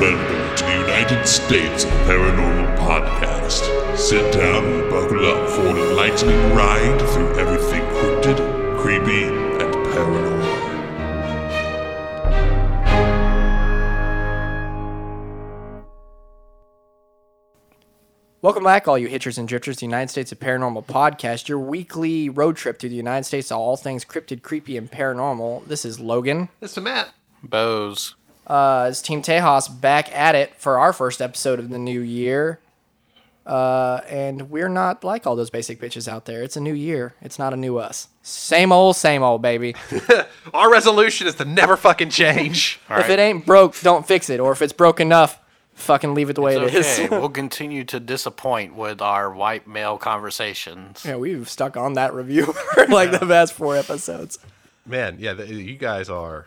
[0.00, 3.96] Welcome to the United States of Paranormal Podcast.
[3.96, 10.42] Sit down and buckle up for an enlightening ride through everything cryptid, creepy, and paranormal.
[18.42, 21.60] Welcome back, all you hitchers and drifters, to the United States of Paranormal Podcast, your
[21.60, 25.64] weekly road trip through the United States to all things cryptid, creepy, and paranormal.
[25.68, 26.48] This is Logan.
[26.58, 27.10] This is Matt.
[27.44, 28.16] Bose.
[28.46, 32.60] Uh, it's Team Tejas back at it for our first episode of the new year.
[33.46, 36.42] Uh, and we're not like all those basic bitches out there.
[36.42, 37.14] It's a new year.
[37.20, 38.08] It's not a new us.
[38.22, 39.74] Same old, same old, baby.
[40.54, 42.80] Our resolution is to never fucking change.
[42.90, 44.40] if it ain't broke, don't fix it.
[44.40, 45.38] Or if it's broke enough,
[45.74, 46.98] fucking leave it the way it is.
[46.98, 51.04] Okay, we'll continue to disappoint with our white male conversations.
[51.04, 54.38] yeah, we've stuck on that review for like the past four episodes.
[54.86, 56.46] Man, yeah, the, you guys are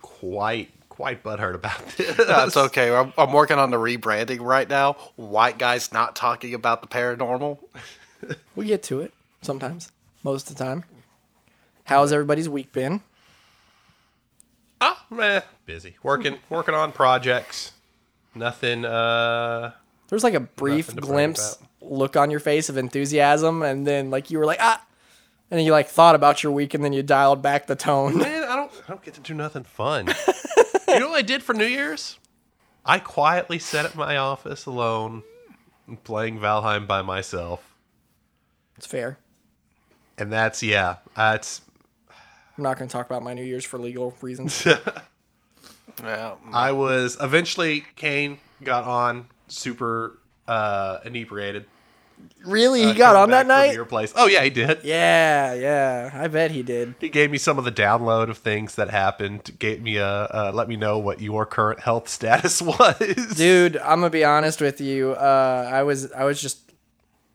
[0.00, 2.14] quite quite butthurt about this.
[2.14, 2.94] That's okay.
[2.94, 4.94] I'm, I'm working on the rebranding right now.
[5.16, 7.58] White guys not talking about the paranormal.
[8.54, 9.90] We get to it sometimes,
[10.22, 10.84] most of the time.
[11.84, 13.00] How's everybody's week been?
[14.82, 17.72] Ah, meh, busy working working on projects.
[18.34, 18.84] Nothing.
[18.84, 19.72] Uh,
[20.08, 23.62] There was like a brief Nothing to brag glimpse look on your face of enthusiasm,
[23.62, 24.84] and then like you were like ah,
[25.50, 28.18] and then you like thought about your week, and then you dialed back the tone.
[28.18, 30.08] man, I don't I don't get to do nothing fun.
[30.94, 32.18] you know what I did for New Year's?
[32.84, 35.22] I quietly sat at my office alone,
[36.04, 37.62] playing Valheim by myself,
[38.76, 39.18] It's fair.
[40.18, 41.60] and that's yeah, that's
[42.56, 44.66] I'm not going to talk about my New Year's for legal reasons.
[46.02, 46.36] Yeah.
[46.50, 50.18] I was eventually Kane got on super
[50.48, 51.66] uh inebriated.
[52.44, 53.74] Really, he uh, got on that night.
[53.74, 54.12] Your place.
[54.16, 54.80] Oh yeah, he did.
[54.82, 56.94] Yeah, yeah, I bet he did.
[57.00, 59.56] He gave me some of the download of things that happened.
[59.58, 63.34] Gave me a uh, let me know what your current health status was.
[63.36, 65.12] Dude, I'm gonna be honest with you.
[65.12, 66.70] Uh, I was I was just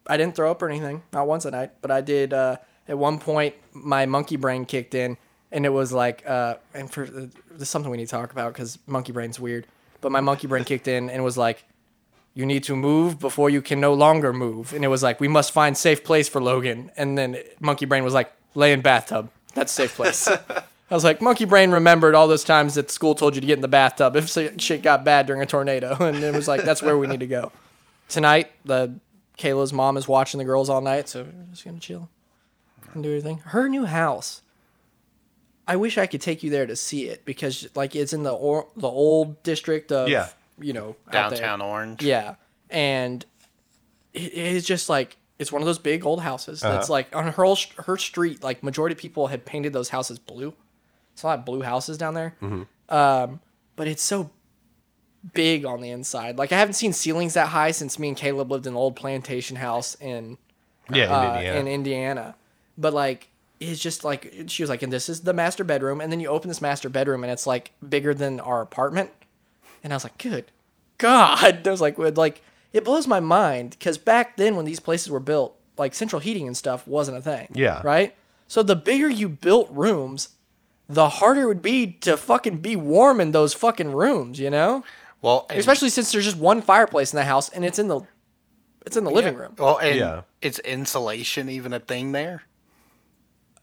[0.08, 2.34] I didn't throw up or anything, not once a night, but I did.
[2.34, 5.18] Uh, at one point, my monkey brain kicked in,
[5.52, 8.32] and it was like, uh, and for uh, this is something we need to talk
[8.32, 9.66] about because monkey brain's weird.
[10.02, 11.64] But my monkey brain kicked in and was like,
[12.36, 15.28] "You need to move before you can no longer move," and it was like, "We
[15.28, 19.30] must find safe place for Logan." And then monkey brain was like, "Lay in bathtub.
[19.56, 20.28] That's safe place."
[20.92, 23.58] I was like, Monkey Brain remembered all those times that school told you to get
[23.58, 24.30] in the bathtub if
[24.62, 27.28] shit got bad during a tornado, and it was like, that's where we need to
[27.28, 27.52] go.
[28.08, 28.94] Tonight, the
[29.36, 32.08] Kayla's mom is watching the girls all night, so we're just gonna chill
[32.94, 33.40] and do everything.
[33.40, 34.44] Her new house.
[35.68, 38.34] I wish I could take you there to see it because, like, it's in the
[38.34, 40.28] or- the old district of, Yeah.
[40.60, 41.40] You know, out there.
[41.40, 42.04] Downtown Orange.
[42.04, 42.36] Yeah,
[42.70, 43.26] and
[44.14, 47.56] it, it's just like it's one of those big old houses that's like on her
[47.84, 48.44] her street.
[48.44, 50.54] Like majority of people had painted those houses blue.
[51.14, 52.36] It's a lot of blue houses down there,
[52.90, 53.40] um,
[53.76, 54.32] but it's so
[55.34, 56.38] big on the inside.
[56.38, 58.96] Like I haven't seen ceilings that high since me and Caleb lived in the old
[58.96, 60.38] plantation house in
[60.92, 61.60] yeah, in uh, Indiana.
[61.60, 62.36] in Indiana.
[62.78, 63.30] But like
[63.60, 66.28] it's just like she was like, and this is the master bedroom, and then you
[66.28, 69.12] open this master bedroom, and it's like bigger than our apartment,
[69.86, 70.52] and I was like, good
[70.98, 72.42] God, I was like, would like
[72.74, 76.48] it blows my mind because back then when these places were built, like central heating
[76.48, 77.48] and stuff wasn't a thing.
[77.54, 77.82] Yeah.
[77.84, 78.14] Right.
[78.48, 80.30] So the bigger you built rooms,
[80.90, 84.40] the harder it would be to fucking be warm in those fucking rooms.
[84.40, 84.84] You know,
[85.22, 88.02] Well, and, especially since there's just one fireplace in the house, and it's in the
[88.86, 89.54] it's in the living room.
[89.58, 90.22] well, and Yeah.
[90.42, 92.44] it's insulation even a thing there.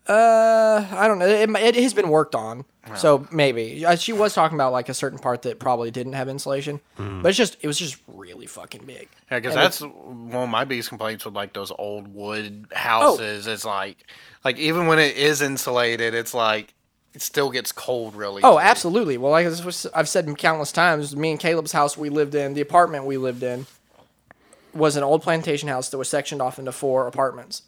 [0.09, 1.27] Uh, I don't know.
[1.27, 2.65] It, it has been worked on,
[2.97, 6.29] so maybe Uh, she was talking about like a certain part that probably didn't have
[6.29, 9.09] insulation, but it's just it was just really fucking big.
[9.31, 13.47] Yeah, because that's one of my biggest complaints with like those old wood houses.
[13.47, 13.99] It's like,
[14.45, 16.75] like even when it is insulated, it's like
[17.15, 18.43] it still gets cold really.
[18.43, 18.65] Oh, easily.
[18.65, 19.19] absolutely.
[19.19, 19.47] Well, like
[19.95, 23.43] I've said countless times, me and Caleb's house we lived in, the apartment we lived
[23.43, 23.67] in,
[24.75, 27.63] was an old plantation house that was sectioned off into four apartments,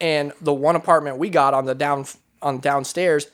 [0.00, 2.04] and the one apartment we got on the down
[2.42, 3.28] on downstairs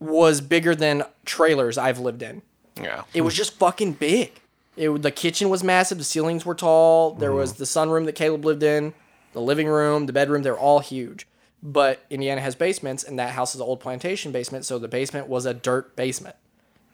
[0.00, 2.42] was bigger than trailers I've lived in.
[2.80, 3.04] Yeah.
[3.14, 4.40] It was just fucking big.
[4.76, 5.98] It the kitchen was massive.
[5.98, 7.14] The ceilings were tall.
[7.14, 7.58] There was mm-hmm.
[7.58, 8.94] the sunroom that Caleb lived in,
[9.32, 10.42] the living room, the bedroom.
[10.42, 11.26] They're all huge.
[11.62, 14.64] But Indiana has basements, and that house is an old plantation basement.
[14.64, 16.36] So the basement was a dirt basement.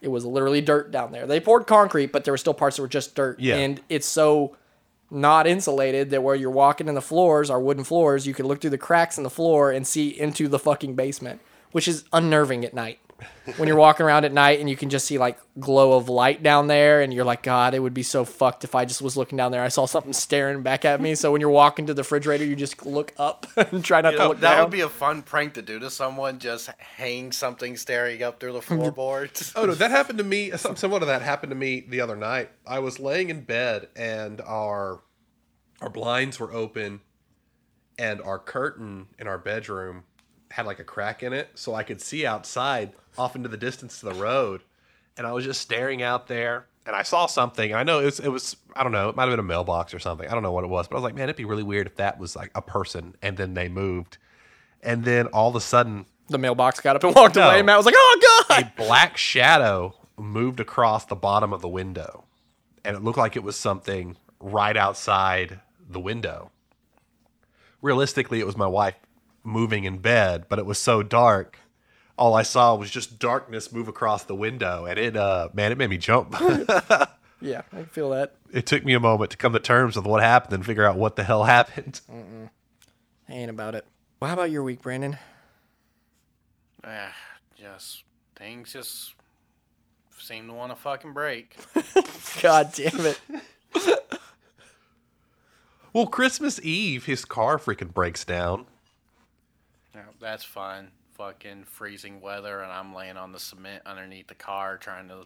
[0.00, 1.26] It was literally dirt down there.
[1.26, 3.38] They poured concrete, but there were still parts that were just dirt.
[3.38, 3.56] Yeah.
[3.56, 4.56] And it's so
[5.10, 8.60] not insulated that where you're walking in the floors are wooden floors, you can look
[8.60, 11.40] through the cracks in the floor and see into the fucking basement,
[11.76, 12.98] which is unnerving at night.
[13.58, 16.42] when you're walking around at night and you can just see like glow of light
[16.42, 19.14] down there, and you're like, God, it would be so fucked if I just was
[19.14, 19.62] looking down there.
[19.62, 21.14] I saw something staring back at me.
[21.14, 24.16] So when you're walking to the refrigerator, you just look up and try not to
[24.16, 24.64] That, look that down.
[24.64, 26.38] would be a fun prank to do to someone.
[26.38, 29.52] Just hang something staring up through the floorboards.
[29.54, 30.50] Oh no, that happened to me.
[30.52, 32.48] something similar to that happened to me the other night.
[32.66, 35.02] I was laying in bed and our
[35.82, 37.00] our blinds were open,
[37.98, 40.04] and our curtain in our bedroom
[40.56, 44.00] had like a crack in it, so I could see outside off into the distance
[44.00, 44.62] to the road.
[45.18, 47.70] And I was just staring out there, and I saw something.
[47.72, 49.42] And I know it was, it was I don't know, it might have been a
[49.42, 50.26] mailbox or something.
[50.26, 51.86] I don't know what it was, but I was like, man, it'd be really weird
[51.86, 54.16] if that was like a person, and then they moved,
[54.82, 57.48] and then all of a sudden the mailbox got up and walked No.
[57.48, 57.62] away.
[57.62, 58.62] Matt was like, Oh God.
[58.62, 62.24] a black shadow moved across the bottom of the window
[62.84, 66.50] and it looked like it was something right outside the window
[67.82, 68.94] realistically it was my wife
[69.46, 71.58] moving in bed but it was so dark
[72.18, 75.78] all i saw was just darkness move across the window and it uh man it
[75.78, 76.34] made me jump
[77.38, 78.34] Yeah, I can feel that.
[78.50, 80.96] it took me a moment to come to terms with what happened and figure out
[80.96, 82.00] what the hell happened
[83.28, 83.84] I ain't about it.
[84.20, 85.18] Well, how about your week, Brandon?
[86.82, 87.12] Ah,
[87.54, 88.04] just
[88.36, 89.14] things just
[90.18, 91.56] seem to want to fucking break.
[92.42, 93.20] God damn it.
[95.92, 98.64] well christmas eve his car freaking breaks down
[99.96, 100.90] Yeah, that's fun.
[101.14, 105.24] Fucking freezing weather, and I'm laying on the cement underneath the car trying to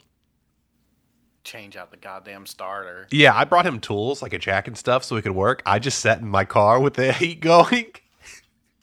[1.42, 3.08] change out the goddamn starter.
[3.10, 5.60] Yeah, I brought him tools like a jack and stuff so he could work.
[5.66, 7.86] I just sat in my car with the heat going.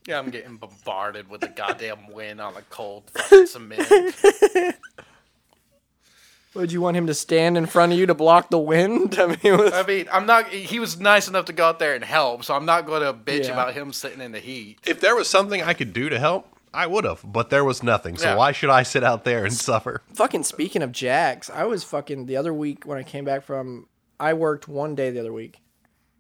[0.06, 3.88] Yeah, I'm getting bombarded with the goddamn wind on the cold fucking cement.
[6.58, 9.16] Would you want him to stand in front of you to block the wind?
[9.20, 10.48] I mean, was- I mean, I'm not.
[10.50, 13.14] He was nice enough to go out there and help, so I'm not going to
[13.14, 13.54] bitch Yeah.
[13.54, 14.80] about him sitting in the heat.
[14.86, 17.82] If there was something I could do to help, I would have, but there was
[17.84, 18.18] nothing.
[18.18, 18.36] So Yeah.
[18.36, 20.02] why should I sit out there and suffer?
[20.14, 23.88] fucking speaking of Jags, I was fucking the other week when I came back from
[24.20, 25.60] I worked one day the other week.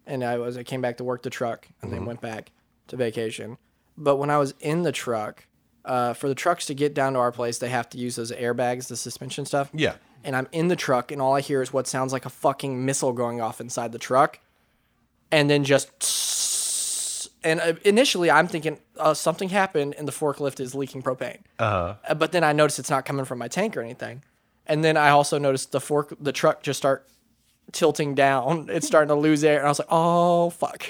[0.06, 2.51] And I was I came back to work the truck and then went back
[2.88, 3.57] to vacation.
[3.98, 5.45] But when I was in the truck,
[5.84, 8.31] uh, for the trucks to get down to our place, they have to use those
[8.31, 9.69] airbags, the suspension stuff.
[9.74, 9.95] Yeah.
[10.24, 12.86] And I'm in the truck and all I hear is what sounds like a fucking
[12.86, 14.40] missile going off inside the truck.
[15.31, 20.75] And then just and uh, initially I'm thinking uh, something happened and the forklift is
[20.75, 21.40] leaking propane.
[21.60, 21.96] Uh-huh.
[22.16, 24.24] but then I noticed it's not coming from my tank or anything.
[24.66, 27.08] And then I also noticed the fork, the truck just start
[27.72, 28.68] tilting down.
[28.72, 30.86] It's starting to lose air, and I was like, "Oh fuck!"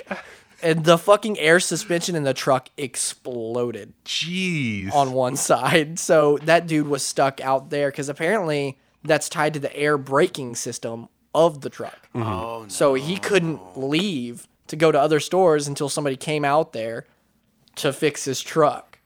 [0.62, 4.92] And the fucking air suspension in the truck exploded Jeez.
[4.92, 6.00] on one side.
[6.00, 10.56] So that dude was stuck out there because apparently that's tied to the air braking
[10.56, 12.10] system of the truck.
[12.16, 12.24] Mm-hmm.
[12.24, 12.68] Oh, no.
[12.68, 17.06] So he couldn't leave to go to other stores until somebody came out there
[17.76, 19.00] to fix his truck.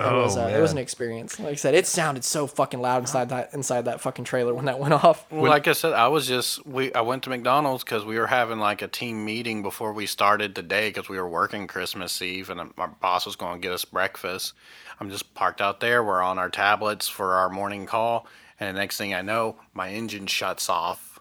[0.00, 1.38] It Oh, was uh, it was an experience.
[1.38, 4.64] Like I said, it sounded so fucking loud inside that inside that fucking trailer when
[4.64, 5.30] that went off.
[5.30, 6.90] Well, like I said, I was just we.
[6.94, 10.54] I went to McDonald's because we were having like a team meeting before we started
[10.54, 13.84] today because we were working Christmas Eve and our boss was going to get us
[13.84, 14.54] breakfast.
[15.00, 16.02] I'm just parked out there.
[16.02, 18.26] We're on our tablets for our morning call,
[18.60, 21.18] and the next thing I know, my engine shuts off.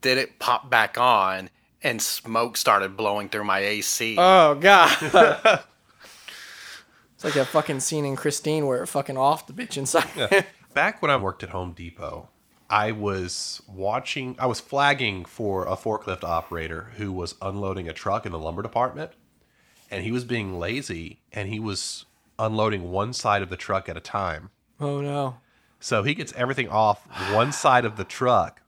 [0.00, 1.50] Did it pop back on?
[1.82, 4.16] And smoke started blowing through my AC.
[4.18, 4.96] Oh god.
[5.02, 5.14] it's
[7.24, 10.46] like that fucking scene in Christine where it fucking off the bitch inside.
[10.74, 12.28] Back when I worked at Home Depot,
[12.68, 18.26] I was watching, I was flagging for a forklift operator who was unloading a truck
[18.26, 19.12] in the lumber department.
[19.90, 22.06] And he was being lazy and he was
[22.38, 24.50] unloading one side of the truck at a time.
[24.80, 25.36] oh no.
[25.86, 28.60] So he gets everything off one side of the truck.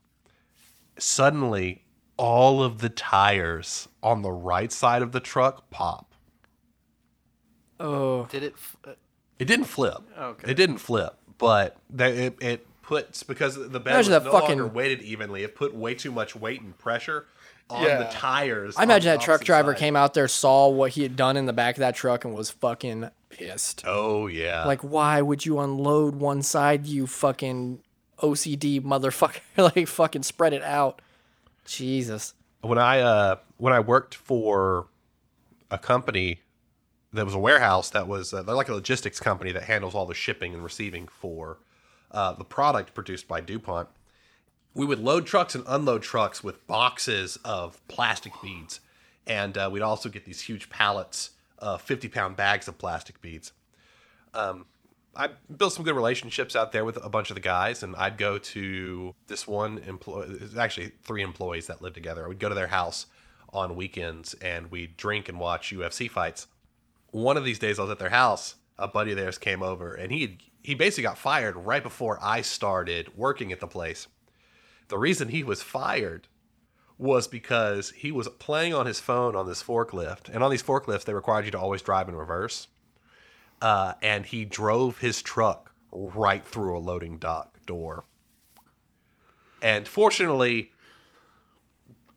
[0.98, 1.82] Suddenly,
[2.16, 6.14] all of the tires on the right side of the truck pop.
[7.80, 8.26] Oh.
[8.30, 8.52] Did it?
[8.54, 8.92] f- uh,
[9.40, 9.98] It didn't flip.
[10.16, 10.52] Okay.
[10.52, 14.58] It didn't flip, but that it, it puts because the bed Imagine was no fucking-
[14.60, 15.42] longer weighted evenly.
[15.42, 17.26] It put way too much weight and pressure
[17.68, 17.98] on Yeah.
[17.98, 18.76] the tires.
[18.76, 19.80] I imagine that truck driver side.
[19.80, 22.32] came out there, saw what he had done in the back of that truck, and
[22.32, 23.84] was fucking pissed.
[23.86, 27.80] Oh yeah, Like, why would you unload one side, you fucking
[28.18, 29.40] OCD motherfucker?
[29.56, 31.00] like, fucking spread it out.
[31.64, 32.34] Jesus.
[32.62, 34.88] when I uh when I worked for
[35.70, 36.40] a company
[37.12, 40.14] that was a warehouse that was uh, like a logistics company that handles all the
[40.14, 41.58] shipping and receiving for
[42.10, 43.88] uh, the product produced by DuPont.
[44.74, 48.80] We would load trucks and unload trucks with boxes of plastic beads,
[49.26, 51.30] and uh, we'd also get these huge pallets
[51.60, 53.52] Uh, of fifty pound bags of plastic beads.
[54.34, 54.66] Um,
[55.16, 58.18] I built some good relationships out there with a bunch of the guys, and I'd
[58.18, 60.38] go to this one employee.
[60.58, 62.24] Actually, three employees that lived together.
[62.24, 63.06] I would go to their house
[63.52, 66.46] on weekends, and we'd drink and watch UFC fights.
[67.10, 68.54] One of these days, I was at their house.
[68.78, 72.42] a buddy of theirs came over, and he he basically got fired right before I
[72.42, 74.06] started working at the place.
[74.88, 76.28] The reason he was fired
[76.98, 81.04] was because he was playing on his phone on this forklift, and on these forklifts
[81.04, 82.68] they required you to always drive in reverse.
[83.62, 88.04] Uh, and he drove his truck right through a loading dock door.
[89.60, 90.72] And fortunately,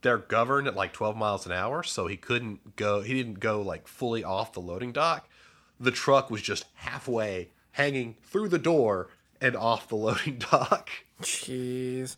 [0.01, 3.01] they're governed at like 12 miles an hour, so he couldn't go.
[3.01, 5.27] He didn't go like fully off the loading dock.
[5.79, 9.09] The truck was just halfway hanging through the door
[9.39, 10.89] and off the loading dock.
[11.21, 12.17] Jeez.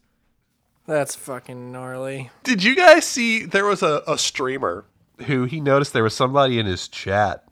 [0.86, 2.30] That's fucking gnarly.
[2.44, 4.86] Did you guys see there was a, a streamer
[5.26, 7.46] who he noticed there was somebody in his chat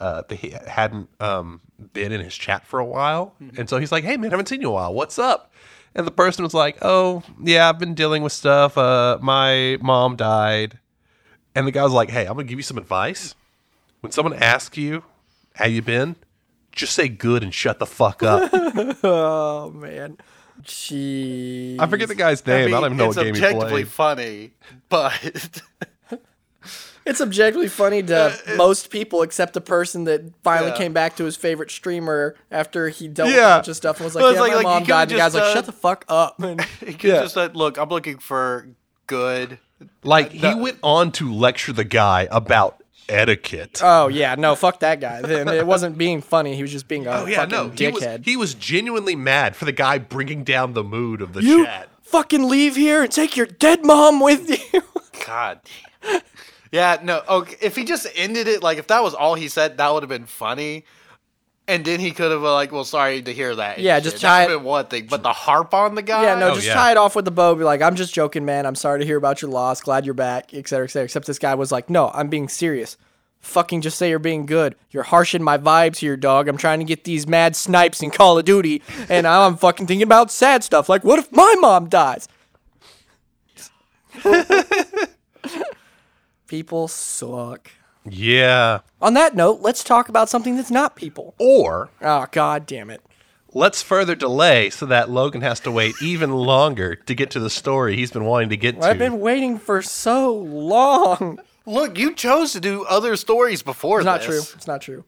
[0.00, 1.60] uh, that he hadn't um,
[1.92, 3.34] been in his chat for a while.
[3.56, 4.94] And so he's like, hey, man, I haven't seen you in a while.
[4.94, 5.52] What's up?
[5.94, 8.76] And the person was like, oh, yeah, I've been dealing with stuff.
[8.76, 10.78] Uh, my mom died.
[11.54, 13.34] And the guy was like, hey, I'm going to give you some advice.
[14.00, 15.04] When someone asks you
[15.54, 16.16] how you been,
[16.72, 18.50] just say good and shut the fuck up.
[19.04, 20.16] Oh man.
[20.62, 21.78] Jeez.
[21.80, 22.68] I forget the guy's name.
[22.68, 23.88] I, don't even know it's what game he objectively played.
[23.88, 24.50] funny,
[24.88, 25.62] but
[27.04, 30.76] It's objectively funny to most people except the person that finally Yeah.
[30.76, 33.54] came back to his favorite streamer after he dealt with Yeah.
[33.54, 35.02] a bunch of stuff and was like, Well, "Yeah, like- my like, mom could've died."
[35.02, 37.22] And the guy's just, like, uh, "Shut the fuck up." And he could Yeah.
[37.22, 38.68] just said, "Look, I'm looking for
[39.08, 39.58] good."
[40.04, 43.80] Like, he went on to lecture the guy about etiquette.
[43.82, 45.22] oh yeah, no, fuck that guy.
[45.22, 46.54] Then it wasn't being funny.
[46.56, 49.56] He was just being a Oh yeah, fucking no, he was he was genuinely mad
[49.56, 51.88] for the guy bringing down the mood of the you chat.
[52.02, 54.82] fucking leave here and take your dead mom with you.
[55.26, 55.60] God.
[56.70, 57.22] yeah, no.
[57.28, 60.02] Okay, if he just ended it like if that was all he said, that would
[60.02, 60.84] have been funny.
[61.68, 64.04] And then he could have been like, "Well, sorry to hear that." Yeah, shit.
[64.04, 66.24] just That try would've it- been one thing, but the harp on the guy.
[66.24, 66.74] Yeah, no, Oh, just yeah.
[66.74, 67.54] tie it off with the bow.
[67.54, 68.66] Be like, I'm just joking, man.
[68.66, 69.80] I'm sorry to hear about your loss.
[69.80, 71.04] Glad you're back, et cetera, et cetera.
[71.04, 72.96] Except this guy was like, no, I'm being serious.
[73.40, 74.74] Fucking just say you're being good.
[74.90, 76.46] You're harshing my vibes here, dog.
[76.48, 79.86] I'm trying to get these mad snipes in Call of Duty, and now I'm fucking
[79.86, 80.88] thinking about sad stuff.
[80.88, 82.28] Like, what if my mom dies?
[86.46, 87.70] people suck.
[88.08, 88.80] Yeah.
[89.00, 91.34] On that note, let's talk about something that's not people.
[91.38, 93.00] Or Oh, god damn it.
[93.54, 97.50] let's further delay so that Logan has to wait even longer to get to the
[97.50, 98.86] story he's been wanting to get to.
[98.86, 101.38] I've been waiting for so long.
[101.66, 104.26] Look, you chose to do other stories before It's not this.
[104.26, 104.56] true.
[104.56, 105.04] It's not true.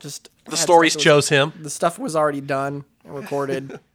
[0.00, 1.52] Just the stories chose him.
[1.60, 3.80] The stuff was already done and recorded.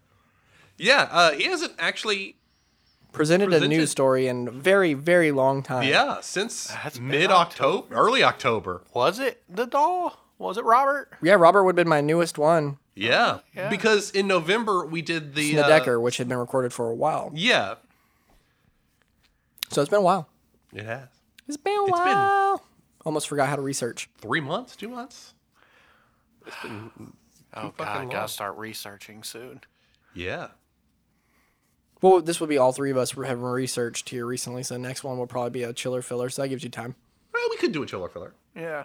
[0.75, 2.35] Yeah, uh, he hasn't actually.
[3.13, 5.87] Presented, a news story in a very, very long time.
[5.87, 8.81] Yeah, since mid October, early October.
[8.93, 10.19] Was it the doll?
[10.39, 11.09] Was it Robert?
[11.21, 12.77] Yeah, Robert would have been my newest one.
[12.95, 13.69] Yeah, Yeah.
[13.69, 17.31] because in November we did the uh, Snedeker, which had been recorded for a while.
[17.33, 17.75] Yeah,
[19.69, 20.27] So it's been a while.
[20.73, 21.07] it has
[21.47, 22.65] It's been a It's been- while.
[23.05, 24.09] Almost forgot how to research.
[24.19, 25.33] three months, two months.
[26.65, 26.89] Oh
[27.53, 28.09] God, I long.
[28.09, 29.61] gotta start researching soon.
[30.13, 30.49] Yeah.
[32.03, 34.61] Well, this would be all three of us having researched here recently.
[34.63, 36.29] So the next one will probably be a chiller filler.
[36.29, 36.95] So that gives you time.
[37.33, 38.33] Well, we could do a chiller filler.
[38.55, 38.83] Yeah.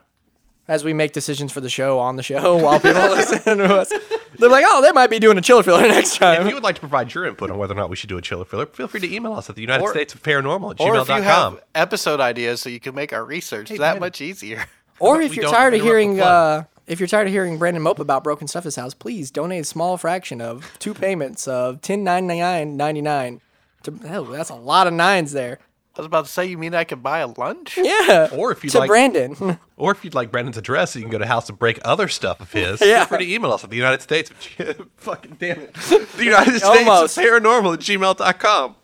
[0.68, 3.92] As we make decisions for the show on the show while people listen to us.
[4.38, 6.62] They're like, oh, they might be doing a chiller filler next time." If you would
[6.62, 8.66] like to provide your input on whether or not we should do a chiller filler,
[8.66, 11.08] feel free to email us at the United Or- States of Paranormal at Or if
[11.08, 14.00] you have episode ideas, so you can make our research that Brandon.
[14.00, 14.64] much easier.
[15.00, 17.98] Or if we you're tired of hearing, uh, if you're tired of hearing Brandon mope
[17.98, 21.80] about broken stuff in his house, please donate a small fraction of two payments of
[21.82, 23.40] ten ninety nine ninety nine.
[23.84, 25.58] To hell, that's a lot of nines there.
[25.96, 27.76] I was about to say, you mean I could buy a lunch?
[27.76, 28.28] Yeah.
[28.32, 29.58] Or if you'd to like- Brandon.
[29.76, 32.08] Or if you'd like Brandon's address, so you can go to House and break other
[32.08, 32.80] stuff of his.
[32.80, 33.04] Yeah.
[33.04, 34.30] Feel free to email us at the United States.
[34.96, 35.74] fucking damn it.
[35.74, 37.16] The United States Almost.
[37.16, 38.74] of Paranormal at gmail.com.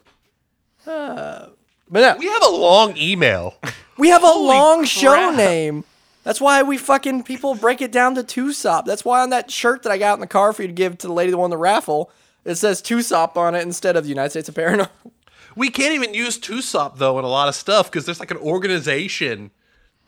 [0.86, 1.46] Uh,
[1.90, 3.54] but yeah, We have a long email.
[3.98, 5.82] we have a long show name.
[6.24, 8.86] That's why we fucking people break it down to Tusop.
[8.86, 10.98] That's why on that shirt that I got in the car for you to give
[10.98, 12.10] to the lady that won the raffle,
[12.44, 14.88] it says Tusop on it instead of the United States of Paranormal.
[15.56, 18.38] We can't even use TUSOP, though, in a lot of stuff because there's like an
[18.38, 19.52] organization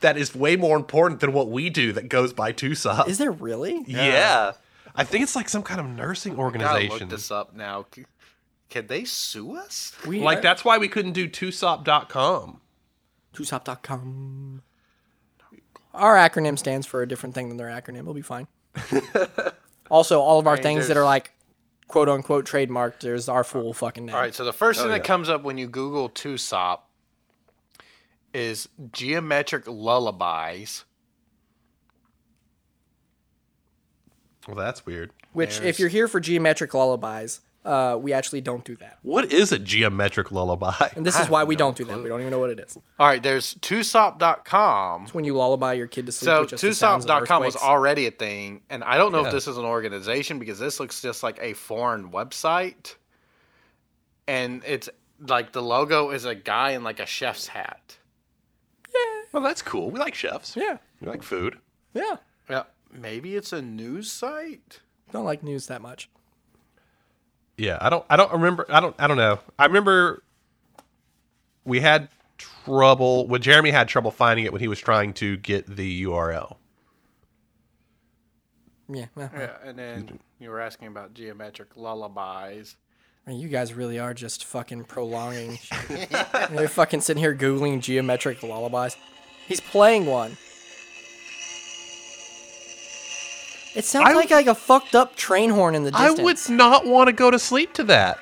[0.00, 3.06] that is way more important than what we do that goes by TUSOP.
[3.06, 3.84] Is there really?
[3.86, 4.52] yeah.
[4.94, 7.08] I think it's like some kind of nursing Gotta look organization.
[7.08, 7.86] this up now.
[8.70, 9.92] Can they sue us?
[10.06, 12.60] We Like, that's why we couldn't do TUSOP.com.
[13.34, 14.62] Tusop.com.
[15.96, 18.04] Our acronym stands for a different thing than their acronym.
[18.04, 18.46] We'll be fine.
[19.90, 21.32] also, all of our mean, things that there's- are like
[21.88, 24.14] quote unquote trademarked, there's our full fucking name.
[24.14, 24.98] All right, so the first thing oh, yeah.
[24.98, 26.80] that comes up when you Google TUSOP
[28.34, 30.84] is geometric lullabies.
[34.46, 35.10] Well, that's weird.
[35.32, 39.32] Which, if There's- you're here for geometric lullabies, Uh, we actually don't do that, What
[39.32, 40.72] is a geometric lullaby?
[40.94, 42.00] and this is why we don't do that.
[42.00, 42.78] We don't even know what it is.
[43.00, 45.02] All right, there's Tusop.com.
[45.02, 46.26] It's when you lullaby your kid to sleep.
[46.28, 49.26] So with just the sounds of was already a thing, and I don't know Yeah.
[49.26, 52.94] if this is an organization because this looks just like a foreign website,
[54.28, 54.88] and it's
[55.20, 57.96] like the logo is a guy in like a chef's hat.
[58.94, 59.22] Yeah.
[59.32, 59.90] Well, that's cool.
[59.90, 60.56] We like chefs.
[60.56, 61.58] Yeah, We like food.
[61.94, 62.18] yeah.
[62.48, 64.80] Yeah, maybe it's a news site.
[65.10, 66.08] Don't like news that much.
[67.58, 68.04] Yeah, I don't.
[68.10, 68.66] I don't remember.
[68.68, 68.94] I don't.
[68.98, 69.38] I don't know.
[69.58, 70.22] I remember
[71.64, 72.08] we had
[72.38, 76.56] trouble when Jeremy had trouble finding it when he was trying to get the URL.
[78.88, 82.76] Yeah, well, Yeah, and then you were asking about geometric lullabies.
[83.26, 85.56] I mean, you guys really are just fucking prolonging.
[85.56, 86.08] shit.
[86.52, 88.96] You're fucking sitting here googling geometric lullabies.
[89.48, 90.36] He's playing one.
[93.76, 96.18] It sounds I- like like a fucked up train horn in the distance.
[96.18, 98.18] I would not want to go to sleep to that.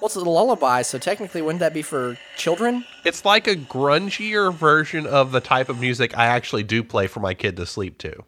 [0.00, 0.82] Well, it's a lullaby?
[0.82, 2.84] So technically, wouldn't that be for children?
[3.04, 7.20] It's like a grungier version of the type of music I actually do play for
[7.20, 8.24] my kid to sleep to.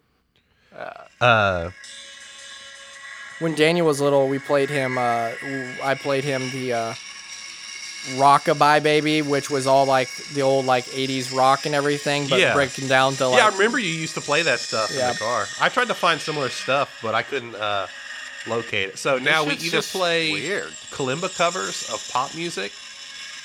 [1.20, 1.70] Uh,
[3.40, 4.98] When Daniel was little, we played him.
[4.98, 5.32] Uh,
[5.82, 6.94] I played him the uh,
[8.16, 12.54] Rockabye Baby, which was all like the old like '80s rock and everything, but Yeah.
[12.54, 15.14] breaking down to like yeah, I remember you used to play that stuff in the
[15.18, 15.46] car.
[15.60, 17.86] I tried to find similar stuff, but I couldn't uh,
[18.46, 18.98] locate it.
[18.98, 20.72] So now we either play weird.
[20.90, 22.72] kalimba covers of pop music,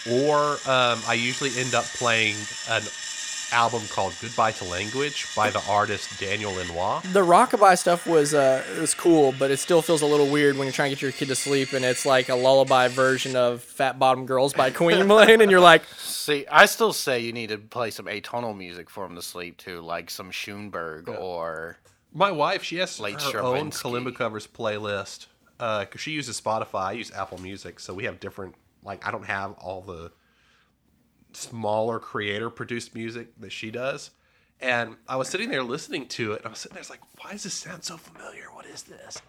[0.10, 2.36] or um, I usually end up playing
[2.70, 2.84] an
[3.52, 7.02] album called "Goodbye to Language" by the artist Daniel Lanois.
[7.14, 10.66] the rockabye stuff was uh was cool, but it still feels a little weird when
[10.66, 13.62] you're trying to get your kid to sleep and it's like a lullaby version of
[13.62, 17.50] Fat Bottom Girls by Queen playing, and you're like, See, I still say you need
[17.50, 21.78] to play some atonal music for him to sleep to, like some Schoenberg or
[22.14, 25.28] My wife, she has Late her own kalimba covers playlist
[25.58, 26.86] because she uses Spotify.
[26.86, 28.56] I use Apple Music, so we have different.
[28.84, 30.12] Like, I don't have all the
[31.34, 34.12] smaller creator produced music that she does.
[34.62, 36.90] And I was sitting there listening to it, and I was sitting there, I was
[36.90, 38.46] like, "Why does this sound so familiar?
[38.54, 39.22] What is this?"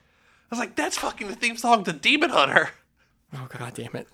[0.50, 2.70] I was like, "That's fucking the theme song to Demon Hunter."
[3.34, 4.08] oh god damn it.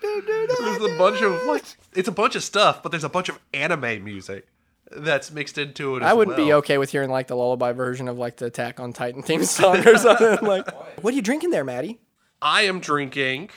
[0.00, 3.38] There's a bunch of like, it's a bunch of stuff, but there's a bunch of
[3.52, 4.46] anime music
[4.90, 6.02] that's mixed into it.
[6.02, 8.80] As I wouldn't be okay with hearing like the lullaby version of like the Attack
[8.80, 10.38] on Titan theme song or something.
[10.48, 10.66] like,
[11.02, 12.00] what are you drinking there, Maddie?
[12.40, 13.50] I am drinking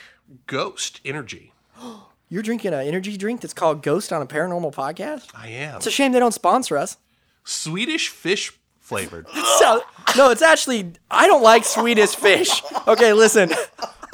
[0.46, 1.54] Ghost Energy.
[2.32, 5.28] You're drinking an energy drink that's called Ghost on a Paranormal Podcast.
[5.34, 5.76] I am.
[5.76, 6.96] It's a shame they don't sponsor us.
[7.44, 9.26] Swedish fish flavored.
[9.58, 9.82] So,
[10.16, 12.62] no, it's actually I don't like Swedish fish.
[12.88, 13.50] Okay, listen,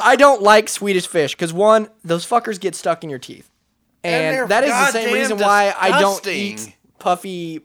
[0.00, 3.48] I don't like Swedish fish because one, those fuckers get stuck in your teeth,
[4.02, 7.60] and, they're that is the same reason why I don't eat puffy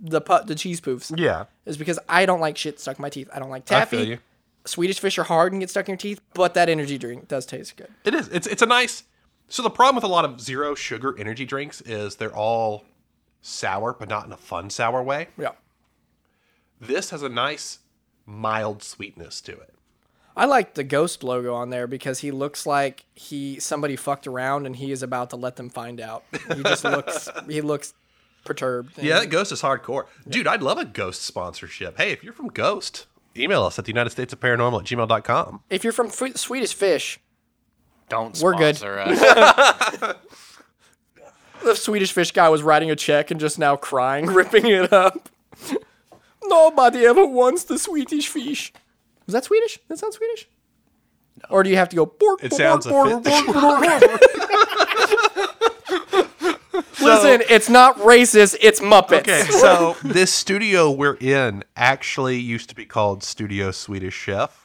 [0.00, 1.16] the pu- the cheese poofs.
[1.16, 1.44] yeah.
[1.64, 3.30] Is because I don't like shit stuck in my teeth.
[3.32, 3.98] I don't like taffy.
[3.98, 4.18] you.
[4.64, 7.46] Swedish fish are hard and get stuck in your teeth, but that energy drink does
[7.46, 7.88] taste good.
[8.04, 8.28] It is.
[8.28, 9.04] It's it's a nice.
[9.52, 12.86] So the problem with a lot of zero sugar energy drinks is they're all
[13.42, 15.28] sour, but not in a fun sour way.
[15.36, 15.50] Yeah.
[16.80, 17.80] This has a nice
[18.24, 19.74] mild sweetness to it.
[20.34, 24.64] I like the ghost logo on there because he looks like he somebody fucked around
[24.64, 26.24] and he is about to let them find out.
[26.56, 27.92] He just looks he looks
[28.46, 28.96] perturbed.
[29.02, 30.06] Yeah, that Ghost is hardcore.
[30.26, 31.98] Dude, I'd love a Ghost sponsorship.
[31.98, 33.04] Hey, if you're from Ghost,
[33.36, 35.60] email us at the United States of Paranormal at gmail.com.
[35.68, 37.20] If you're from F- Swedish Fish,
[38.12, 38.76] don't We're good.
[38.76, 40.16] sponsor us.
[41.64, 45.28] the Swedish Fish guy was writing a check and just now crying, ripping it up.
[46.44, 48.72] Nobody ever wants the Swedish fish.
[49.26, 49.78] Was that Swedish?
[49.88, 50.46] That sound Swedish?
[51.48, 52.04] Or do you have to go?
[52.04, 54.20] Bork, It bork, sounds a bork, fit- bork, bork, bork.
[57.00, 58.56] Listen, it's not racist.
[58.60, 59.20] It's Muppets.
[59.20, 64.61] Okay, so this studio we're in actually used to be called Studio Swedish Chef.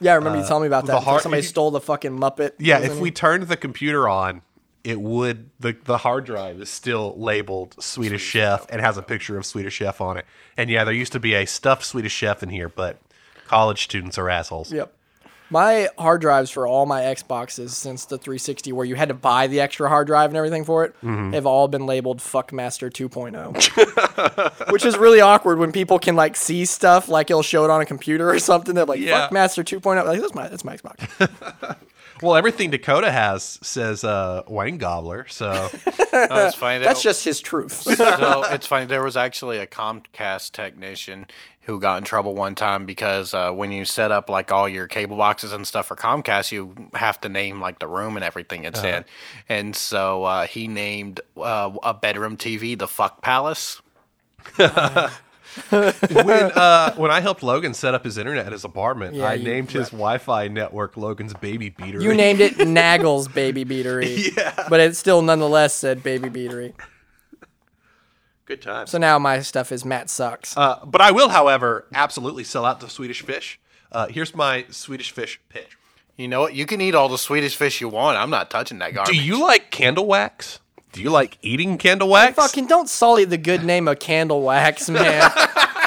[0.00, 0.92] Yeah, I remember you uh, telling me about that.
[0.92, 2.52] the hard- somebody you- stole the fucking Muppet.
[2.58, 4.42] Yeah, if we turned the computer on,
[4.82, 9.36] it would the the hard drive is still labeled Swedish Chef and has a picture
[9.36, 10.24] of Swedish Chef on it.
[10.56, 12.98] And yeah, there used to be a stuffed Swedish Chef in here, but
[13.46, 14.72] college students are assholes.
[14.72, 14.92] Yep.
[15.50, 19.48] My hard drives for all my Xboxes since the 360, where you had to buy
[19.48, 21.32] the extra hard drive and everything for it, Mm-hmm.
[21.32, 24.70] have all been labeled Fuckmaster 2.0.
[24.72, 27.80] Which is really awkward when people can like see stuff, like it'll show it on
[27.80, 28.74] a computer or something.
[28.74, 29.28] They're like, Yeah.
[29.28, 30.04] Fuckmaster 2.0.
[30.06, 31.76] Like, that's my, that's my Xbox.
[32.22, 35.70] Well, everything Dakota has says uh, Wayne Gobbler, so
[36.12, 36.84] No, it's funny.
[36.84, 37.72] That's just his truth.
[37.72, 37.94] so
[38.52, 38.84] it's funny.
[38.84, 41.28] There was actually a Comcast technician
[41.70, 44.88] who got in trouble one time because uh, when you set up like all your
[44.88, 48.64] cable boxes and stuff for Comcast, you have to name like the room and everything
[48.64, 49.04] it's in.
[49.48, 53.80] And so uh, he named uh, a bedroom TV the Fuck Palace.
[54.56, 55.10] when
[55.70, 59.44] uh, when I helped Logan set up his internet at his apartment, Yeah, I you
[59.44, 62.00] named his Wi-Fi network Logan's Baby Beater.
[62.00, 64.36] You named it Naggles Baby Beatery.
[64.36, 64.66] Yeah.
[64.68, 66.72] But it still nonetheless said Baby Beatery.
[68.50, 68.90] Good times.
[68.90, 70.56] So now my stuff is Matt Sucks.
[70.56, 73.60] Uh, but I will, however, absolutely sell out the Swedish fish.
[73.92, 75.76] Uh, here's my Swedish fish pitch.
[76.16, 76.54] You know what?
[76.54, 78.18] You can eat all the Swedish fish you want.
[78.18, 79.14] I'm not touching that garbage.
[79.16, 80.58] Do you like candle wax?
[80.92, 82.34] Do you like eating candle wax?
[82.34, 85.30] Fucking don't sully the good name of candle wax, man.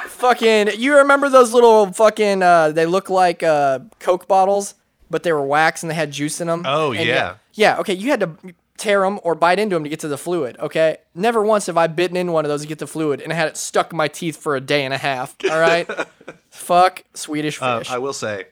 [0.07, 2.41] fucking, you remember those little fucking?
[2.41, 4.75] Uh, they look like uh, Coke bottles,
[5.09, 6.63] but they were wax and they had juice in them.
[6.65, 7.35] Oh, And yeah.
[7.53, 7.77] yeah.
[7.79, 8.31] Okay, you had to
[8.77, 10.57] tear them or bite into them to get to the fluid.
[10.59, 13.31] Okay, never once have I bitten in one of those to get the fluid, and
[13.31, 15.35] I had it stuck in my teeth for a day and a half.
[15.49, 15.87] All right,
[16.49, 17.91] fuck Swedish Uh, fish.
[17.91, 18.45] I will say,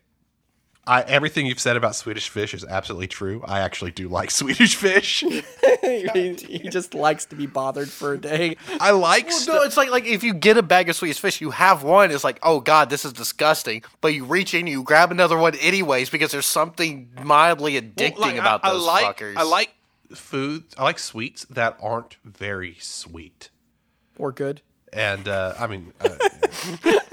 [0.88, 3.44] I everything you've said about Swedish fish is absolutely true.
[3.46, 5.24] I actually do like Swedish fish.
[5.84, 8.58] he, he just likes to be bothered for a day.
[8.80, 9.28] I like.
[9.28, 11.52] Well, stu- no, it's like like if you get a bag of Swedish fish, you
[11.52, 12.10] have one.
[12.12, 13.84] It's like, oh god, this is disgusting.
[14.02, 18.36] But you reach in, you grab another one anyways because there's something mildly addicting Like,
[18.38, 19.36] about I, those like, fuckers.
[19.38, 19.72] I like
[20.16, 20.74] foods.
[20.78, 23.50] I like sweets that aren't very sweet.
[24.18, 24.62] Or good.
[24.94, 26.10] And uh, I mean, uh,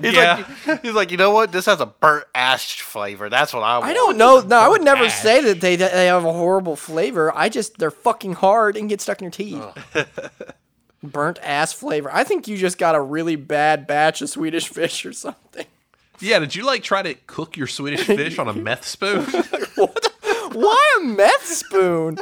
[0.00, 0.44] He's yeah.
[0.66, 1.52] like, he's like, you know what?
[1.52, 3.28] This has a burnt ash flavor.
[3.28, 3.90] That's what I want.
[3.90, 4.40] I don't know.
[4.40, 5.14] No, I would never ash.
[5.22, 7.34] say that they they have a horrible flavor.
[7.36, 9.64] I just they're fucking hard and get stuck in your teeth.
[11.02, 12.10] Burnt ass flavor.
[12.12, 15.66] I think you just got a really bad batch of Swedish fish or something.
[16.20, 16.38] yeah.
[16.40, 19.24] Did you like try to cook your Swedish fish on a meth spoon?
[19.76, 20.12] what?
[20.52, 22.18] Why a meth spoon?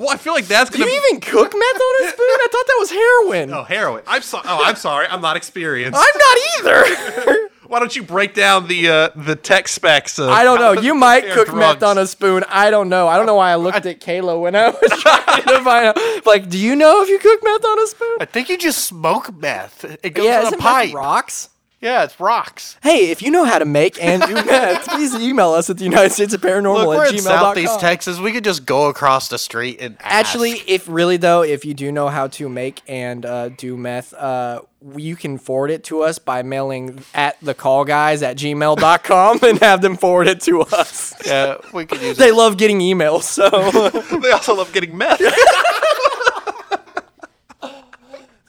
[0.00, 0.90] Well, I feel like that's Do gonna.
[0.90, 2.26] you even cook meth on a spoon?
[2.26, 3.52] I thought that was heroin.
[3.52, 4.02] Oh, heroin.
[4.06, 4.44] I'm sorry.
[4.48, 5.06] Oh, I'm sorry.
[5.08, 5.98] I'm not experienced.
[6.00, 7.48] I'm not either.
[7.66, 10.18] Why don't you break down the uh, the tech specs?
[10.18, 10.80] Of I don't know.
[10.82, 12.44] You might They're cook meth on a spoon.
[12.48, 13.06] I don't know.
[13.06, 16.26] I don't know why I looked at Kayla when I was trying to find out.
[16.26, 18.16] Like, do you know if you cook meth on a spoon?
[18.20, 19.84] I think you just smoke meth.
[20.02, 20.86] It goes Yeah, in a isn't pipe.
[20.88, 21.48] meth rocks?
[21.80, 22.76] Yeah, it's rocks.
[22.82, 25.84] Hey, if you know how to make and do meth, please email us at the
[25.84, 28.18] United States of Paranormal Look, we're at in Southeast Texas.
[28.18, 31.90] We could just go across the street and Actually, if really though, if you do
[31.90, 34.60] know how to make and uh, do meth, uh,
[34.94, 39.58] you can forward it to us by mailing at the call guys at gmail.com and
[39.60, 41.14] have them forward it to us.
[41.24, 42.34] yeah, we could use They it.
[42.34, 43.48] love getting emails, so
[44.20, 45.20] They also love getting meth.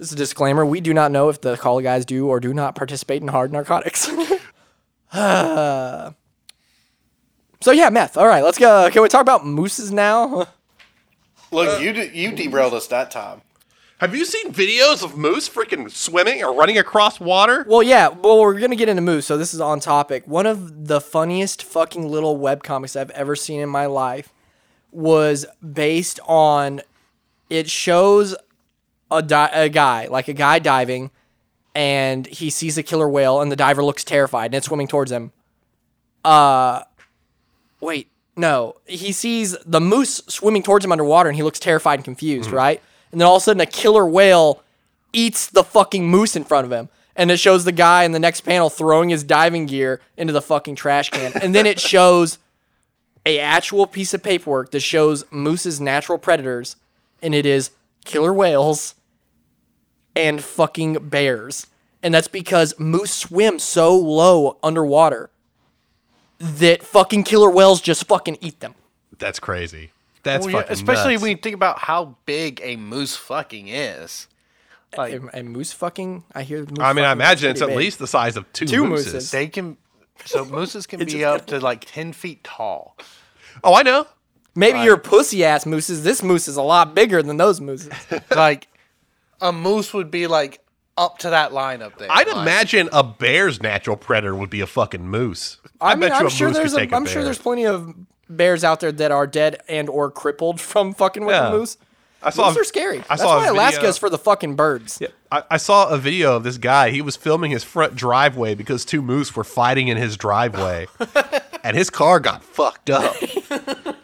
[0.02, 0.66] this is a disclaimer.
[0.66, 3.54] We do not know if the call guys do or do not participate in hard
[3.54, 4.10] narcotics.
[5.12, 6.14] Uh,
[7.62, 8.18] so yeah, meth.
[8.18, 8.90] All right, let's go.
[8.92, 10.48] Can we talk about mooses now?
[11.52, 13.44] Look, you d- you derailed us that time.
[14.00, 17.64] Have you seen videos of moose freaking swimming or running across water?
[17.70, 18.08] Well, yeah.
[18.08, 20.26] Well, we're gonna get into moose, so this is on topic.
[20.26, 24.34] One of the funniest fucking little web comics I've ever seen in my life
[24.90, 26.82] was based on.
[27.52, 28.34] It shows
[29.12, 31.12] a di- a guy like a guy diving,
[31.76, 35.12] and he sees a killer whale, and the diver looks terrified, and it's swimming towards
[35.12, 35.32] him.
[36.24, 36.84] Uh,
[37.80, 38.78] wait, no.
[38.86, 42.82] He sees the moose swimming towards him underwater, and he looks terrified and confused, right?
[43.12, 44.64] And then all of a sudden, a killer whale
[45.14, 46.90] eats the fucking moose in front of him.
[47.16, 50.42] And it shows the guy in the next panel throwing his diving gear into the
[50.42, 51.34] fucking trash can.
[51.42, 52.38] And then it shows
[53.26, 56.78] a actual piece of paperwork that shows moose's natural predators,
[57.22, 57.72] and it is
[58.06, 58.96] killer whales
[60.16, 61.68] and fucking bears.
[62.04, 65.30] And that's because moose swim so low underwater
[66.40, 68.74] that fucking killer whales just fucking eat them.
[69.20, 69.92] That's crazy.
[70.24, 71.22] That's Well, yeah, fucking especially nuts.
[71.24, 74.28] when you think about how big a moose fucking is.
[74.98, 76.60] Like And, and moose fucking, I hear.
[76.66, 77.78] Moose I mean, I imagine it's at big.
[77.78, 79.14] least the size of two, Two mooses.
[79.14, 79.32] mooses.
[79.32, 79.78] they can,
[80.26, 82.98] so mooses can be up to like ten feet tall.
[83.64, 84.06] Oh, I know.
[84.54, 86.04] Maybe your pussy ass mooses.
[86.04, 87.94] This moose is a lot bigger than those mooses.
[88.36, 88.68] like
[89.42, 90.62] a moose would be like
[90.98, 92.08] up to that line up there.
[92.12, 95.58] I'd Like, imagine a bear's natural predator would be a fucking moose.
[95.80, 97.24] I, mean, bet you I'm a sure moose could there's a, take a I'm sure
[97.24, 97.94] there's plenty of
[98.30, 101.50] bears out there that are dead and or crippled from fucking with Yeah.
[101.50, 101.78] the moose.
[102.24, 102.50] I saw.
[102.50, 103.00] Moose are scary.
[103.00, 105.02] I That's saw a why Alaska video- is for the fucking birds.
[105.32, 106.92] I, I saw a video of this guy.
[106.92, 110.86] He was filming his front driveway because two moose were fighting in his driveway,
[111.64, 113.16] and his car got fucked up.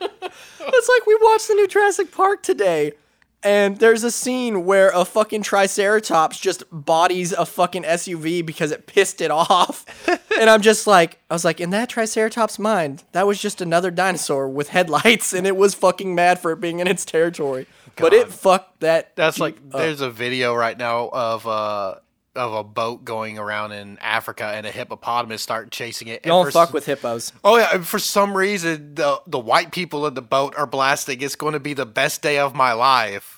[0.70, 2.92] It's like we watched the new Jurassic Park today,
[3.48, 8.88] and there's a scene where a fucking Triceratops just bodies a fucking SUV because it
[8.88, 9.86] pissed it off.
[10.40, 13.90] and I'm just like, I was like, in that Triceratops' mind, that was just another
[13.90, 17.68] dinosaur with headlights, and it was fucking mad for it being in its territory.
[17.96, 19.16] But it fucked that.
[19.16, 19.80] That's like up.
[19.80, 21.96] there's a video right now of uh
[22.38, 26.24] of a boat going around in Africa and a hippopotamus start chasing it.
[26.24, 27.34] Don't fuck s- with hippos.
[27.44, 31.22] Oh yeah, and for some reason the the white people in the boat are blasting.
[31.22, 33.37] It's going to be the best day of my life.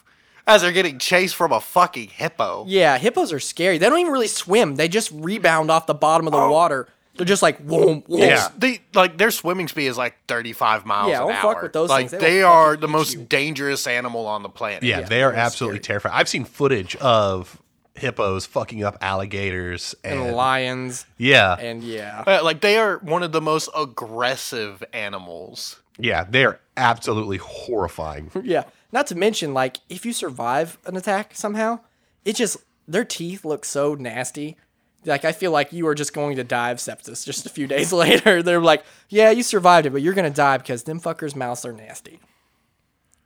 [0.50, 2.66] As they're getting chased from a fucking hippo.
[2.68, 3.78] Yeah, hippos are scary.
[3.78, 4.76] They don't even really swim.
[4.76, 6.52] They just rebound off the bottom of the Oh.
[6.52, 6.88] water.
[7.16, 8.20] They're just like whoom, whoom.
[8.20, 8.48] Yeah.
[8.58, 11.54] They like their swimming speed is like 35 miles Yeah, an don't hour.
[11.54, 12.12] fuck with those like things.
[12.12, 13.24] They they are the most you.
[13.26, 14.84] dangerous animal on the planet.
[14.84, 16.16] Yeah, Yeah, they are they're absolutely terrifying.
[16.16, 17.62] I've seen footage of
[17.96, 21.06] hippos fucking up alligators and, And lions.
[21.18, 22.24] yeah, And yeah.
[22.26, 25.82] Uh, like they are one of the most aggressive animals.
[25.98, 28.32] yeah, they are absolutely horrifying.
[28.44, 28.64] Yeah.
[28.92, 31.80] Not to mention, like, if you survive an attack somehow,
[32.26, 34.58] it just their teeth look so nasty.
[35.06, 37.68] Like I feel like you are just going to die of sepsis just a few
[37.76, 38.42] days later.
[38.44, 41.72] They're like, Yeah, you survived it, but you're gonna die because them fuckers' mouths are
[41.72, 42.20] nasty.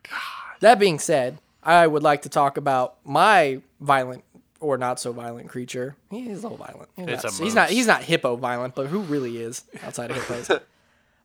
[0.08, 0.20] God.
[0.60, 4.22] That being said, I would like to talk about my violent
[4.60, 5.96] or not so violent creature.
[6.10, 6.90] He is a little violent.
[6.96, 10.10] He's, It's not, a he's not he's not hippo violent, but who really is outside
[10.10, 10.50] of hippos?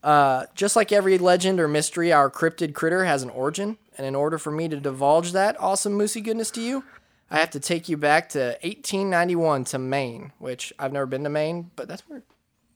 [0.02, 4.16] Uh, just like every legend or mystery, our cryptid critter has an origin, and in
[4.16, 6.86] order for me to divulge that awesome moosey goodness to you,
[7.30, 11.30] I have to take you back to 1891 to Maine, which I've never been to
[11.30, 12.24] Maine, but that's where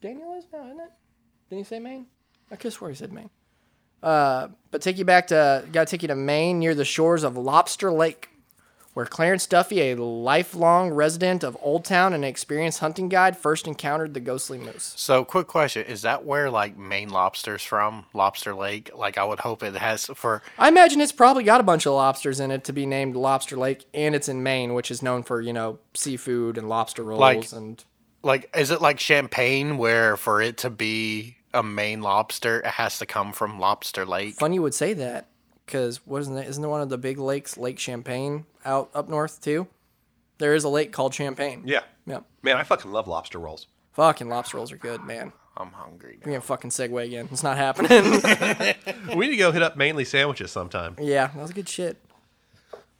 [0.01, 0.91] Daniel is now, isn't it?
[1.49, 2.07] Didn't he say Maine?
[2.51, 3.29] I could swore he said Maine.
[4.03, 7.37] Uh, but take you back to, gotta take you to Maine near the shores of
[7.37, 8.27] Lobster Lake,
[8.93, 13.67] where Clarence Duffy, a lifelong resident of Old Town and an experienced hunting guide, first
[13.67, 14.93] encountered the ghostly moose.
[14.95, 18.05] So, quick question: Is that where like Maine lobsters from?
[18.13, 18.91] Lobster Lake?
[18.95, 20.41] Like, I would hope it has for.
[20.57, 23.57] I imagine it's probably got a bunch of lobsters in it to be named Lobster
[23.57, 27.19] Lake, and it's in Maine, which is known for you know seafood and lobster rolls
[27.19, 27.83] Like- and
[28.21, 32.97] Like, is it like champagne, where for it to be a Maine lobster, it has
[32.99, 34.35] to come from Lobster Lake?
[34.35, 35.27] Fun you would say that,
[35.73, 36.47] because what isn't it?
[36.47, 39.65] Isn't there one of the big lakes, Lake Champlain, out up north too?
[40.37, 41.63] There is a lake called Champagne.
[41.65, 42.19] Yeah, Yeah.
[42.43, 43.65] man, I fucking love lobster rolls.
[43.93, 45.33] Fucking lobster rolls are good, man.
[45.57, 46.19] I'm hungry.
[46.23, 47.27] We're gonna fucking segue again.
[47.31, 47.89] It's not happening.
[49.17, 50.95] we need to go hit up mainly sandwiches sometime.
[50.99, 51.97] yeah, that was good shit.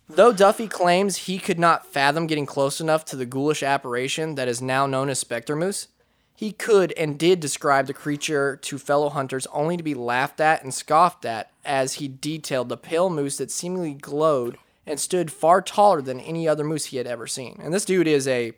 [0.09, 4.47] Though Duffy claims he could not fathom getting close enough to the ghoulish apparition that
[4.47, 5.87] is now known as Spectre Moose,
[6.35, 10.61] he could and did describe the creature to fellow hunters only to be laughed at
[10.63, 15.61] and scoffed at as he detailed the pale moose that seemingly glowed and stood far
[15.61, 17.59] taller than any other moose he had ever seen.
[17.63, 18.51] And this dude is a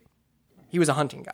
[0.69, 1.33] he was a hunting guide.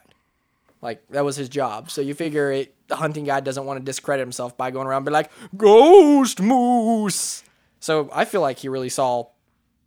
[0.81, 1.89] Like that was his job.
[1.91, 4.97] So you figure it, the hunting guide doesn't want to discredit himself by going around
[4.99, 7.43] and be like ghost moose.
[7.79, 9.27] So I feel like he really saw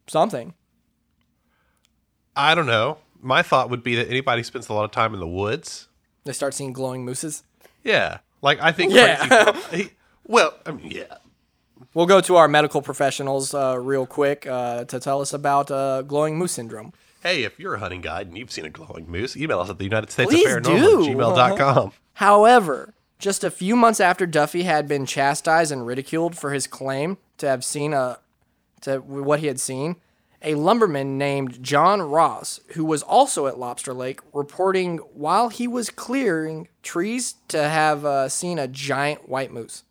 [0.06, 0.54] something.
[2.36, 2.98] I don't know.
[3.20, 5.88] My thought would be that anybody spends a lot of time in the woods,
[6.24, 7.42] They start seeing glowing mooses.
[7.82, 8.92] yeah, like I think.
[8.92, 9.52] Yeah.
[9.52, 9.90] crazy- he-
[10.26, 11.16] well, I mean, yeah.
[11.94, 16.02] We'll go to our medical professionals uh, real quick uh, to tell us about uh,
[16.02, 16.92] glowing moose syndrome.
[17.22, 19.78] Hey, if you're a hunting guide and you've seen a glowing moose, email us at
[19.78, 20.72] the United States Please of do.
[20.72, 21.92] At gmail.com.
[22.14, 27.16] However, just a few months after Duffy had been chastised and ridiculed for his claim
[27.38, 28.18] to have seen a
[28.82, 29.96] to what he had seen,
[30.42, 35.88] a lumberman named John Ross, who was also at Lobster Lake, reporting while he was
[35.88, 39.84] clearing trees to have uh, seen a giant white moose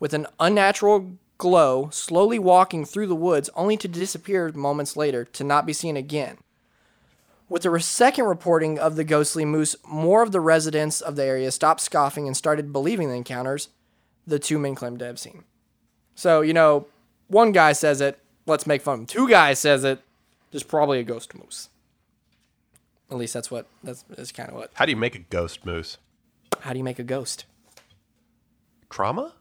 [0.00, 5.42] with an unnatural glow slowly walking through the woods only to disappear moments later to
[5.42, 6.36] not be seen again.
[7.48, 11.50] With the second reporting of the ghostly moose, more of the residents of the area
[11.50, 13.70] stopped scoffing and started believing the encounters
[14.26, 15.42] the two men claimed to have seen.
[16.14, 16.86] So, you know,
[17.26, 19.06] one guy says it, let's make fun of him.
[19.06, 20.00] Two guys says it,
[20.50, 21.70] there's probably a ghost moose.
[23.10, 24.70] At least that's what that's, that's kind of what.
[24.74, 25.96] How do you make a ghost moose?
[26.60, 27.46] How do you make a ghost?
[28.90, 29.32] Trauma?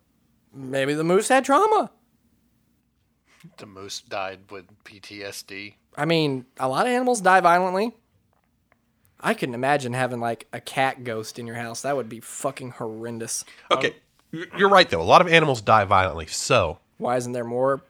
[0.53, 1.91] Maybe the moose had trauma.
[3.57, 5.75] The moose died with PTSD.
[5.97, 7.95] I mean, a lot of animals die violently.
[9.19, 11.81] I couldn't imagine having like a cat ghost in your house.
[11.81, 13.43] That would be fucking horrendous.
[13.71, 13.93] Okay, um,
[14.31, 15.01] you're- you're right though.
[15.01, 16.25] A lot of animals die violently.
[16.27, 17.81] So Why isn't there more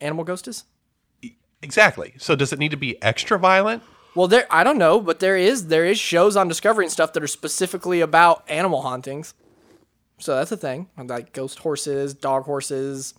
[0.00, 0.64] animal ghostes?
[1.62, 2.14] exactly.
[2.18, 3.82] So does it need to be extra violent?
[4.14, 7.12] Well, there I don't know, but there is there is shows on Discovery and stuff
[7.12, 9.34] that are specifically about animal hauntings.
[10.18, 13.14] So that's a thing, like ghost horses, dog horses.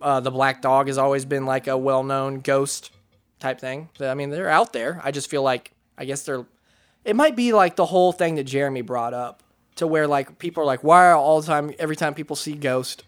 [0.00, 2.90] Uh, the black dog has always been like a well-known ghost
[3.38, 3.88] type thing.
[4.00, 5.00] I mean, they're out there.
[5.02, 6.46] I just feel like I guess they're.
[7.04, 9.42] It might be like the whole thing that Jeremy brought up,
[9.76, 12.54] to where like people are like, why are all the time every time people see
[12.54, 13.04] ghost,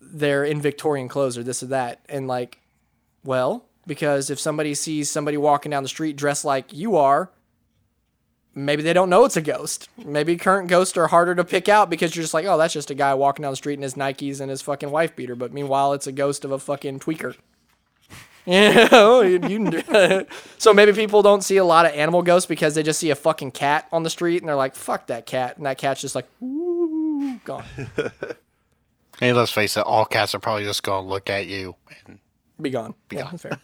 [0.00, 2.60] they're in Victorian clothes or this or that, and like
[3.24, 7.30] well, because if somebody sees somebody walking down the street dressed like you are,
[8.64, 9.88] maybe they don't know it's a ghost.
[10.04, 12.90] Maybe current ghosts are harder to pick out because you're just like, oh, that's just
[12.90, 15.34] a guy walking down the street in his Nikes and his fucking wife beater.
[15.34, 17.36] But meanwhile, it's a ghost of a fucking tweaker.
[18.46, 19.20] Yeah.
[19.24, 20.26] you, you,
[20.58, 23.14] so maybe people don't see a lot of animal ghosts because they just see a
[23.14, 25.58] fucking cat on the street and they're like, fuck that cat.
[25.58, 27.64] And that cat's just like, ooh, gone.
[29.18, 31.74] Hey, let's face it, all cats are probably just going to look at you.
[32.06, 32.20] And
[32.60, 32.94] Be gone.
[33.10, 33.58] Yeah, that's fair.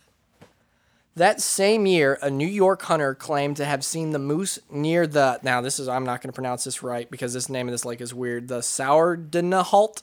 [1.17, 5.39] That same year, a New York hunter claimed to have seen the moose near the.
[5.43, 5.89] Now, this is.
[5.89, 8.49] I'm not going to pronounce this right because this name of this lake is weird.
[8.49, 10.03] The Sourdinahalt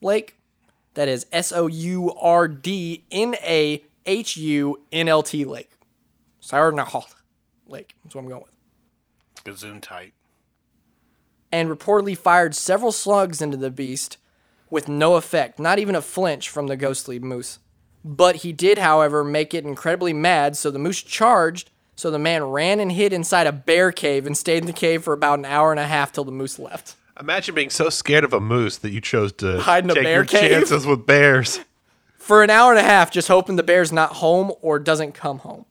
[0.00, 0.36] Lake.
[0.94, 5.70] That is S O U R D N A H U N L T Lake.
[6.40, 7.14] Sourdinahalt
[7.66, 7.96] Lake.
[8.04, 8.54] That's what I'm going with.
[9.44, 10.12] Gazoon tight.
[11.52, 14.18] and reportedly fired several slugs into the beast
[14.70, 17.58] with no effect, not even a flinch from the ghostly moose.
[18.06, 22.44] But he did, however, make it incredibly mad, so the moose charged, so the man
[22.44, 25.44] ran and hid inside a bear cave and stayed in the cave for about an
[25.44, 26.94] hour and a half till the moose left.
[27.18, 30.04] Imagine being so scared of a moose that you chose to Hide in a take
[30.04, 30.50] bear your cave?
[30.52, 31.58] chances with bears.
[32.16, 35.38] For an hour and a half, just hoping the bear's not home or doesn't come
[35.40, 35.64] home.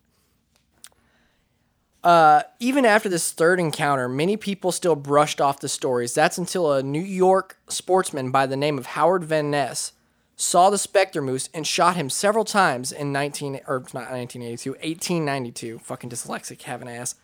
[2.03, 6.13] Uh, even after this third encounter, many people still brushed off the stories.
[6.13, 9.93] That's until a New York sportsman by the name of Howard Van Ness
[10.35, 15.79] saw the specter moose and shot him several times in 19 or not 1982, 1892.
[15.79, 17.15] Fucking dyslexic, have an ass.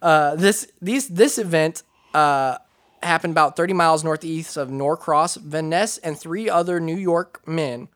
[0.00, 2.58] Uh, this these this event uh,
[3.02, 5.36] happened about 30 miles northeast of Norcross.
[5.36, 7.88] Van Ness and three other New York men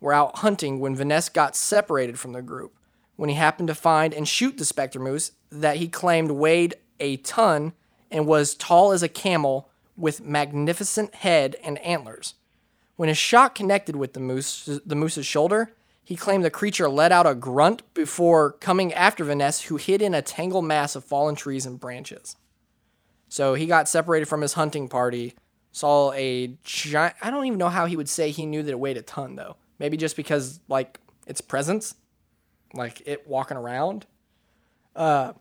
[0.00, 2.74] were out hunting when Van Ness got separated from the group.
[3.16, 7.18] When he happened to find and shoot the specter moose that he claimed weighed a
[7.18, 7.72] ton
[8.10, 12.34] and was tall as a camel with magnificent head and antlers.
[12.96, 15.74] When his shot connected with the moose, the moose's shoulder,
[16.04, 20.02] he claimed the creature let out a grunt before coming after Van Ness, who hid
[20.02, 22.36] in a tangled mass of fallen trees and branches.
[23.28, 25.34] So he got separated from his hunting party,
[25.70, 27.16] saw a giant.
[27.22, 29.36] I don't even know how he would say he knew that it weighed a ton,
[29.36, 29.56] though.
[29.78, 31.94] Maybe just because, like, its presence,
[32.74, 34.06] like it walking around.
[34.94, 35.32] Uh,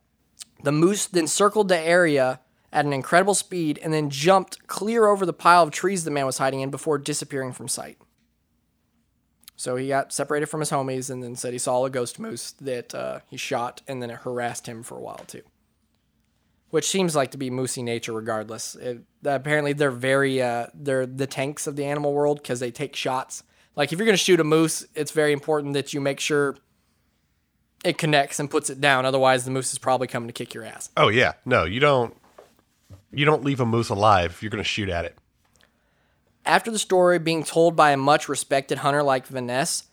[0.63, 2.39] the moose then circled the area
[2.71, 6.25] at an incredible speed and then jumped clear over the pile of trees the man
[6.25, 7.97] was hiding in before disappearing from sight.
[9.55, 12.53] So he got separated from his homies and then said he saw a ghost moose
[12.53, 15.43] that uh, he shot and then it harassed him for a while too.
[16.71, 18.75] Which seems like to be moosey nature regardless.
[18.75, 22.95] It, apparently they're very uh, they're the tanks of the animal world because they take
[22.95, 23.43] shots.
[23.75, 26.57] Like if you're gonna shoot a moose, it's very important that you make sure
[27.83, 29.05] it connects and puts it down.
[29.05, 30.89] Otherwise, the moose is probably coming to kick your ass.
[30.95, 32.15] Oh yeah, no, you don't.
[33.11, 35.17] You don't leave a moose alive you're going to shoot at it.
[36.45, 39.83] After the story being told by a much respected hunter like Van Ness,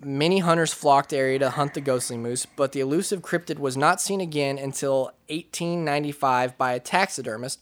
[0.00, 3.76] many hunters flocked the area to hunt the ghostly moose, but the elusive cryptid was
[3.76, 7.60] not seen again until 1895 by a taxidermist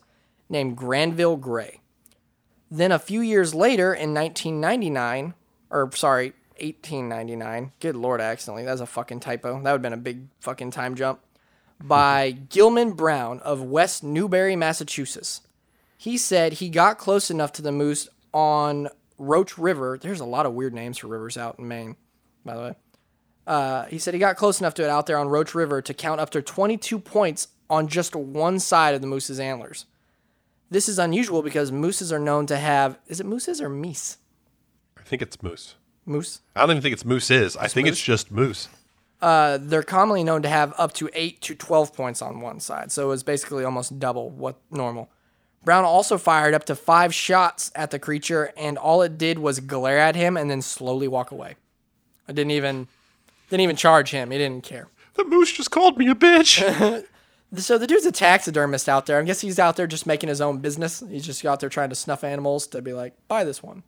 [0.49, 1.81] named Granville Gray.
[2.71, 5.35] Then a few years later, in 1999,
[5.71, 9.55] or sorry, 1899, good lord, accidentally, that's a fucking typo.
[9.55, 11.21] That would have been a big fucking time jump.
[11.83, 15.41] By Gilman Brown of West Newbury, Massachusetts.
[15.99, 19.99] He said he got close enough to the moose on Roach River.
[20.01, 21.97] There's a lot of weird names for rivers out in Maine,
[22.45, 22.75] by the way.
[23.47, 25.95] Uh, he said he got close enough to it out there on Roach River to
[25.95, 29.87] count up to 22 points on just one side of the moose's antlers.
[30.71, 32.99] This is unusual because mooses are known to have.
[33.07, 34.17] Is it mooses or meese?
[34.99, 35.75] I think it's moose.
[36.07, 36.41] Moose.
[36.57, 37.57] I don't even think it's moose is.
[37.57, 38.69] I think it's just moose.
[39.23, 42.91] Uh, they're commonly known to have up to 8 to 12 points on one side,
[42.91, 45.09] so it was basically almost double what normal.
[45.65, 49.61] Brown also fired up to five shots at the creature, and all it did was
[49.61, 51.55] glare at him and then slowly walk away.
[52.29, 52.89] I didn't even
[53.49, 54.33] didn't even charge him.
[54.33, 54.89] He didn't care.
[55.15, 57.05] The moose just called me a bitch.
[57.55, 59.19] So the dude's a taxidermist out there.
[59.19, 61.05] I guess he's out there just making his own business.
[61.07, 63.83] He's just out there trying to snuff animals to be like, buy this one.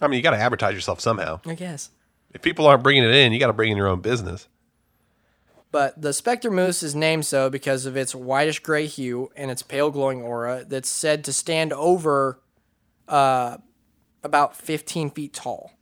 [0.00, 1.40] I mean, you got to advertise yourself somehow.
[1.44, 1.90] I guess.
[2.32, 4.48] If people aren't bringing it in, you got to bring in your own business.
[5.72, 9.62] But the specter moose is named so because of its whitish gray hue and its
[9.62, 12.40] pale glowing aura that's said to stand over
[13.08, 13.58] uh,
[14.22, 15.72] about 15 feet tall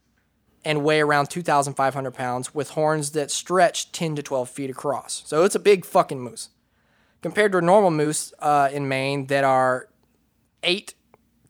[0.64, 5.22] and weigh around 2,500 pounds with horns that stretch 10 to 12 feet across.
[5.26, 6.48] So it's a big fucking moose.
[7.20, 9.88] Compared to a normal moose uh, in Maine that are
[10.62, 10.94] 8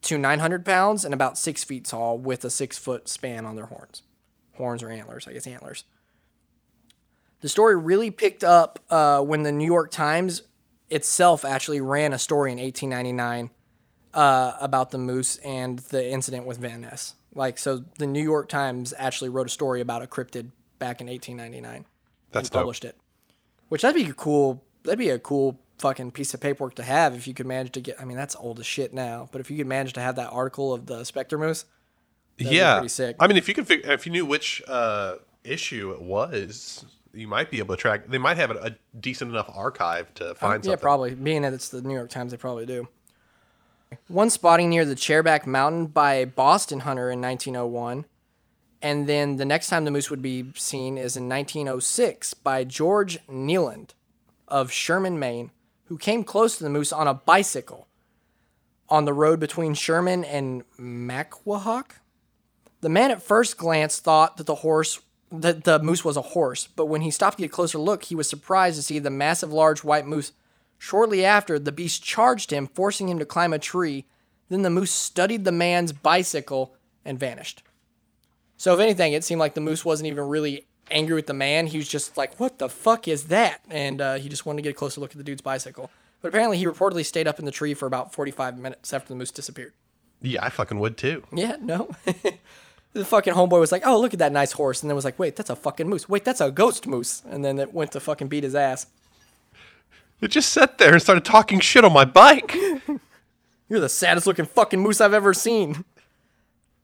[0.03, 3.65] to 900 pounds and about 6 feet tall with a 6 foot span on their
[3.65, 4.03] horns.
[4.55, 5.85] Horns or antlers, I guess antlers.
[7.45, 10.41] The story really picked up uh, when the New York Times
[10.89, 13.51] itself actually ran a story in 1899
[14.15, 17.13] uh, about the moose and the incident with Van Ness.
[17.35, 21.07] Like, so the New York Times actually wrote a story about a cryptid back in
[21.07, 21.85] 1899
[22.31, 22.61] That's and dope.
[22.61, 22.97] published it.
[23.69, 24.63] Which that'd be a cool.
[24.81, 27.79] That'd be a cool fucking piece of paperwork to have if you could manage to
[27.79, 28.01] get.
[28.01, 30.31] I mean, that's old as shit now, but if you could manage to have that
[30.31, 31.65] article of the Spectre Moose,
[32.39, 33.17] yeah, pretty sick.
[33.19, 36.85] I mean, if you could, if you knew which uh, issue it was,
[37.15, 38.07] you might be able to track.
[38.07, 40.81] They might have a, a decent enough archive to um, find yeah, something.
[40.81, 41.15] probably.
[41.15, 42.87] Being that it's the New York Times, they probably do.
[44.07, 48.05] One spotting near the Chairback Mountain by a Boston hunter in 1901
[48.81, 53.25] And then the next time the moose would be seen is in 1906 by George
[53.27, 53.91] Nealand
[54.47, 55.51] of Sherman, Maine,
[55.85, 57.87] who came close to the moose on a bicycle
[58.89, 61.91] on the road between Sherman and Macwahoc.
[62.81, 64.99] The man at first glance thought that the horse
[65.41, 68.03] that the moose was a horse, but when he stopped to get a closer look,
[68.03, 70.31] he was surprised to see the massive large white moose.
[70.77, 74.05] Shortly after, the beast charged him, forcing him to climb a tree.
[74.49, 77.63] Then the moose studied the man's bicycle and vanished.
[78.57, 81.67] So if anything, it seemed like the moose wasn't even really angry with the man.
[81.67, 84.61] He was just like, "What the fuck is that?" And uh, he just wanted to
[84.63, 85.89] get a closer look at the dude's bicycle.
[86.21, 89.15] But apparently, he reportedly stayed up in the tree for about 45 minutes after the
[89.15, 89.73] moose disappeared.
[90.21, 91.23] Yeah, I fucking would too.
[91.33, 91.89] Yeah, no.
[92.95, 95.19] the fucking homeboy was like, "Oh, look at that nice horse," and then was like,
[95.19, 96.07] "Wait, that's a fucking moose.
[96.07, 98.87] Wait, that's a ghost moose." And then it went to fucking beat his ass.
[100.21, 102.55] It just sat there and started talking shit on my bike.
[103.69, 105.83] You're the saddest looking fucking moose I've ever seen.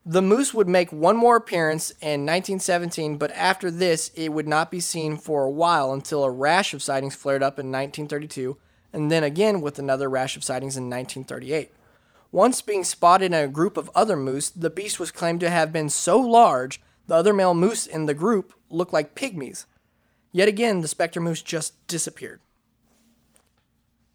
[0.05, 4.71] The moose would make one more appearance in 1917, but after this, it would not
[4.71, 8.57] be seen for a while until a rash of sightings flared up in 1932,
[8.91, 11.71] and then again with another rash of sightings in 1938.
[12.31, 15.73] Once being spotted in a group of other moose, the beast was claimed to have
[15.73, 19.65] been so large the other male moose in the group looked like pygmies.
[20.31, 22.39] Yet again, the specter moose just disappeared.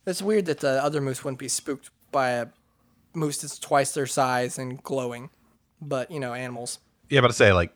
[0.07, 2.47] It's weird that the other moose wouldn't be spooked by a
[3.13, 5.29] moose that's twice their size and glowing.
[5.83, 6.79] But, you know, animals.
[7.11, 7.75] yeah, but to say like,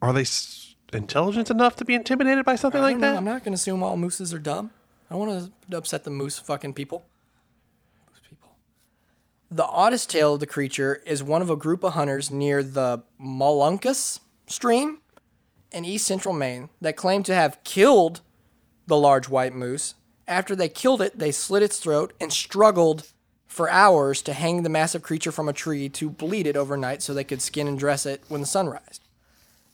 [0.00, 3.16] are they s- intelligent enough to be intimidated by something I like don't know, that?
[3.18, 4.70] I'm not going to assume all mooses are dumb.
[5.10, 7.04] I want to upset the moose fucking people.
[9.52, 13.02] The oddest tale of the creature is one of a group of hunters near the
[13.20, 14.98] Molunkus stream
[15.72, 18.20] in east central Maine that claim to have killed
[18.86, 19.94] the large white moose.
[20.28, 23.08] After they killed it, they slit its throat and struggled
[23.48, 27.12] for hours to hang the massive creature from a tree to bleed it overnight so
[27.12, 29.02] they could skin and dress it when the sun rised.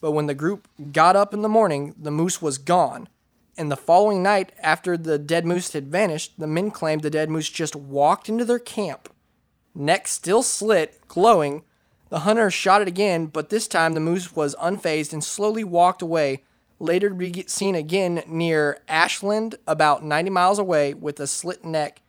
[0.01, 3.11] But when the group got up in the morning, the moose was gone.
[3.59, 7.29] And the following night, after the dead moose had vanished, the men claimed the dead
[7.29, 9.11] moose just walked into their camp,
[9.77, 11.63] neck still slit, glowing.
[12.09, 16.03] The hunter shot it again, but this time the moose was unfazed and slowly walked
[16.03, 16.43] away,
[16.79, 22.01] later to be seen again near Ashland, about 90 miles away, with a slit neck,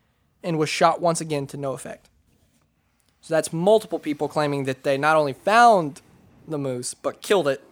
[0.43, 2.09] and was shot once again to no effect.
[3.21, 6.01] So that's multiple people claiming that they not only found
[6.47, 7.63] the moose, but killed it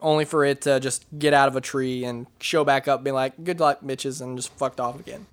[0.00, 3.14] only for it to just get out of a tree and show back up, being
[3.14, 5.26] like, "Good luck, bitches," and just fucked off again,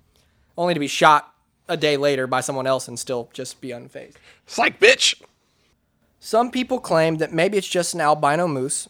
[0.56, 1.34] only to be shot
[1.70, 4.16] a day later by someone else and still just be unfazed.
[4.44, 5.22] Psych, bitch.
[6.18, 8.88] Some people claim that maybe it's just an albino moose,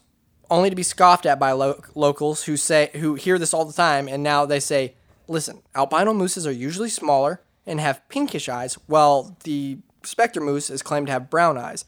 [0.51, 3.72] only to be scoffed at by lo- locals who say who hear this all the
[3.72, 4.95] time, and now they say,
[5.28, 10.83] "Listen, albino mooses are usually smaller and have pinkish eyes, while the specter moose is
[10.83, 11.85] claimed to have brown eyes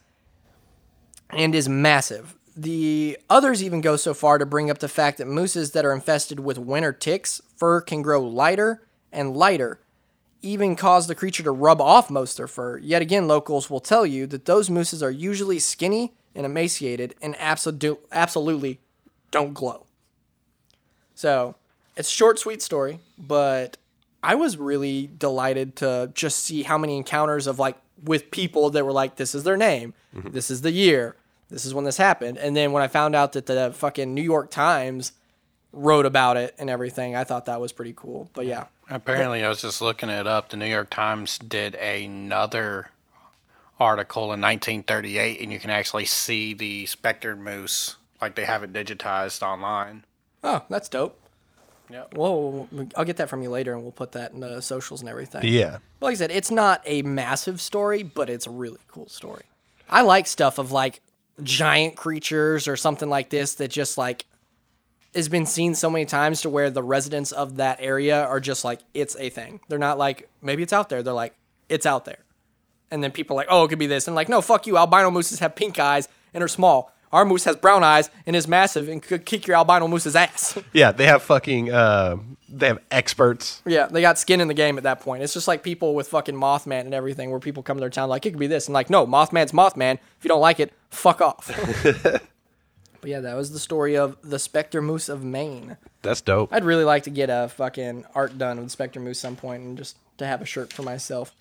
[1.30, 5.26] and is massive." The others even go so far to bring up the fact that
[5.26, 9.80] mooses that are infested with winter ticks, fur can grow lighter and lighter,
[10.42, 12.78] even cause the creature to rub off most of their fur.
[12.78, 17.34] Yet again, locals will tell you that those mooses are usually skinny and emaciated and
[17.36, 18.80] absolu- absolutely
[19.30, 19.86] don't glow.
[21.14, 21.54] So
[21.96, 23.76] it's a short, sweet story, but
[24.22, 28.84] I was really delighted to just see how many encounters of like with people that
[28.84, 30.30] were like, this is their name, mm-hmm.
[30.30, 31.16] this is the year,
[31.50, 32.38] this is when this happened.
[32.38, 35.12] And then when I found out that the fucking New York Times
[35.72, 38.30] wrote about it and everything, I thought that was pretty cool.
[38.32, 40.50] But yeah, Apparently, I was just looking it up.
[40.50, 42.90] The New York Times did another
[43.80, 48.72] article in 1938, and you can actually see the spectered moose, like they have it
[48.72, 50.04] digitized online.
[50.44, 51.18] Oh, that's dope.
[51.90, 52.04] Yeah.
[52.14, 55.08] Well, I'll get that from you later, and we'll put that in the socials and
[55.08, 55.42] everything.
[55.44, 55.78] Yeah.
[55.98, 59.44] But like I said, it's not a massive story, but it's a really cool story.
[59.88, 61.00] I like stuff of like
[61.42, 64.26] giant creatures or something like this that just like
[65.14, 68.64] has been seen so many times to where the residents of that area are just
[68.64, 69.60] like it's a thing.
[69.68, 71.02] They're not like maybe it's out there.
[71.02, 71.34] They're like
[71.68, 72.18] it's out there.
[72.90, 74.06] And then people are like, oh, it could be this.
[74.06, 74.76] And like, no, fuck you.
[74.76, 76.92] Albino mooses have pink eyes and are small.
[77.12, 80.58] Our moose has brown eyes and is massive and could kick your albino moose's ass.
[80.72, 82.16] Yeah, they have fucking uh,
[82.48, 83.60] they have experts.
[83.66, 85.22] Yeah, they got skin in the game at that point.
[85.22, 88.08] It's just like people with fucking Mothman and everything, where people come to their town
[88.08, 89.94] like it could be this, and like, no, Mothman's Mothman.
[89.94, 91.50] If you don't like it, fuck off.
[93.02, 95.76] but yeah, that was the story of the Spectre Moose of Maine.
[96.00, 96.50] That's dope.
[96.52, 99.76] I'd really like to get a fucking art done with Spectre Moose some point and
[99.76, 101.34] just to have a shirt for myself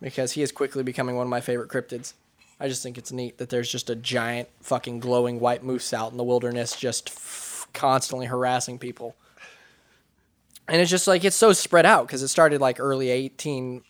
[0.00, 2.12] because he is quickly becoming one of my favorite cryptids.
[2.60, 6.12] I just think it's neat that there's just a giant fucking glowing white moose out
[6.12, 9.16] in the wilderness just f- constantly harassing people.
[10.68, 13.82] And it's just like it's so spread out because it started like early 1800s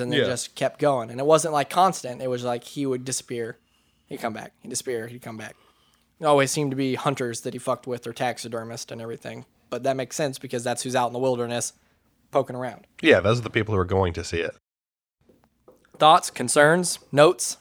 [0.00, 0.24] and then Yeah.
[0.24, 1.10] just kept going.
[1.10, 2.20] And it wasn't like constant.
[2.20, 3.56] It was like he would disappear
[4.06, 4.52] He'd come back.
[4.62, 5.06] He'd disappear.
[5.06, 5.54] He'd come back.
[6.22, 9.44] Always seemed to be hunters that he fucked with or taxidermist and everything.
[9.70, 11.74] But that makes sense because that's who's out in the wilderness
[12.30, 12.86] poking around.
[13.00, 14.56] Yeah, those are the people who are going to see it.
[15.98, 17.58] Thoughts, concerns, notes?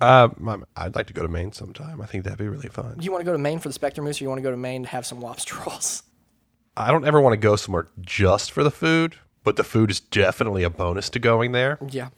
[0.00, 0.28] Uh,
[0.76, 2.00] I'd like to go to Maine sometime.
[2.02, 2.96] I think that'd be really fun.
[2.98, 4.42] Do you want to go to Maine for the Spectre Moose or you want to
[4.42, 6.02] go to Maine to have some lobster rolls?
[6.76, 10.00] I don't ever want to go somewhere just for the food, but the food is
[10.00, 11.78] definitely a bonus to going there.
[11.88, 12.08] Yeah.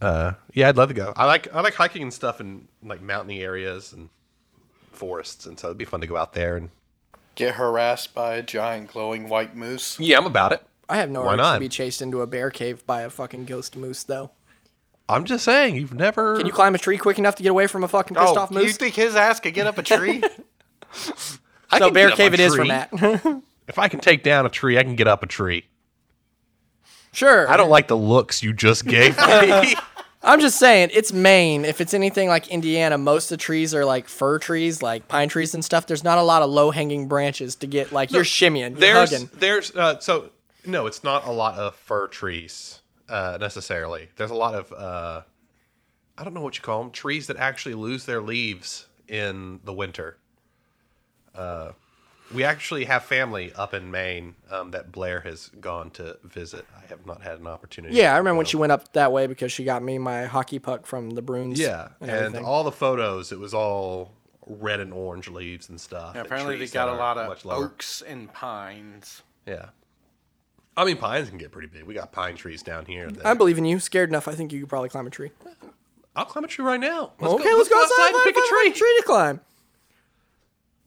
[0.00, 1.12] Uh, yeah, I'd love to go.
[1.16, 4.08] I like I like hiking and stuff in like mountainy areas and
[4.92, 6.56] forests, and so it'd be fun to go out there.
[6.56, 6.70] And
[7.34, 9.98] Get harassed by a giant glowing white moose.
[10.00, 10.62] yeah, I'm about it.
[10.88, 11.54] I have no Why urge not?
[11.54, 14.30] to be chased into a bear cave by a fucking ghost moose, though.
[15.08, 16.36] I'm just saying, you've never.
[16.36, 18.50] Can you climb a tree quick enough to get away from a fucking pissed off
[18.52, 20.22] Oh, off you think his ass could get up a tree?
[21.70, 22.68] I So can bear get up cave a it is for tree.
[22.68, 22.90] Matt.
[23.68, 25.66] If I can take down a tree, I can get up a tree.
[27.16, 27.50] Sure.
[27.50, 29.74] I don't like the looks you just gave me.
[30.22, 31.64] I'm just saying, it's Maine.
[31.64, 35.28] If it's anything like Indiana, most of the trees are like fir trees, like pine
[35.28, 35.86] trees and stuff.
[35.86, 39.10] There's not a lot of low hanging branches to get like you're shimmying, you're there's
[39.12, 39.30] hugging.
[39.34, 40.30] there's uh, so
[40.64, 44.08] no, it's not a lot of fir trees uh, necessarily.
[44.16, 45.22] There's a lot of uh,
[46.18, 49.72] I don't know what you call them trees that actually lose their leaves in the
[49.72, 50.16] winter.
[51.36, 51.70] Uh,
[52.34, 56.64] we actually have family up in Maine um, that Blair has gone to visit.
[56.76, 57.94] I have not had an opportunity.
[57.94, 60.58] Yeah, I remember when she went up that way because she got me my hockey
[60.58, 61.58] puck from the Bruins.
[61.58, 64.12] Yeah, and, and, all the photos, it was all
[64.46, 66.12] red and orange leaves and stuff.
[66.14, 67.64] Yeah, apparently they got a lot of much lower.
[67.64, 69.22] oaks and pines.
[69.46, 69.66] Yeah.
[70.76, 71.84] I mean, pines can get pretty big.
[71.84, 73.10] We got pine trees down here.
[73.10, 73.80] that- I believe in you.
[73.80, 75.30] Scared enough, I think you could probably climb a tree.
[76.14, 77.12] I'll climb a tree right now.
[77.20, 78.72] Let's okay, let's go outside and pick a tree.
[78.72, 79.40] tree to climb.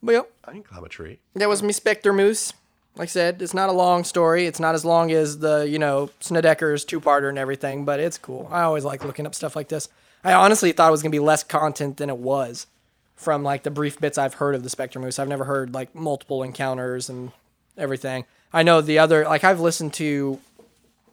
[0.02, 1.20] But yep, I can climb a tree.
[1.36, 2.54] that was me Spectre Moose.
[2.95, 4.45] Like I said, it's not a long story.
[4.45, 8.18] It's not as long as the, you know, Snedecker's two parter and everything, but it's
[8.18, 8.50] cool.
[8.52, 9.88] I always like looking up stuff like this.
[10.24, 12.68] I honestly thought it was going to be less content than it was
[13.16, 15.20] from like the brief bits I've heard of the Spectre Moose.
[15.20, 17.32] I've never heard like multiple encounters and
[17.78, 18.26] everything.
[18.52, 20.39] I know the other, like I've listened to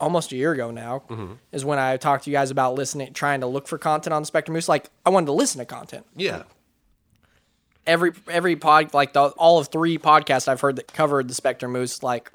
[0.00, 1.34] almost a year ago now, mm-hmm.
[1.52, 4.22] is when I talked to you guys about listening, trying to look for content on
[4.22, 4.68] the Spectre Moose.
[4.68, 6.44] Like I wanted to listen to content Yeah.
[7.86, 11.68] Every every pod like the, all of three podcasts I've heard that covered the Spectre
[11.68, 12.32] Moose like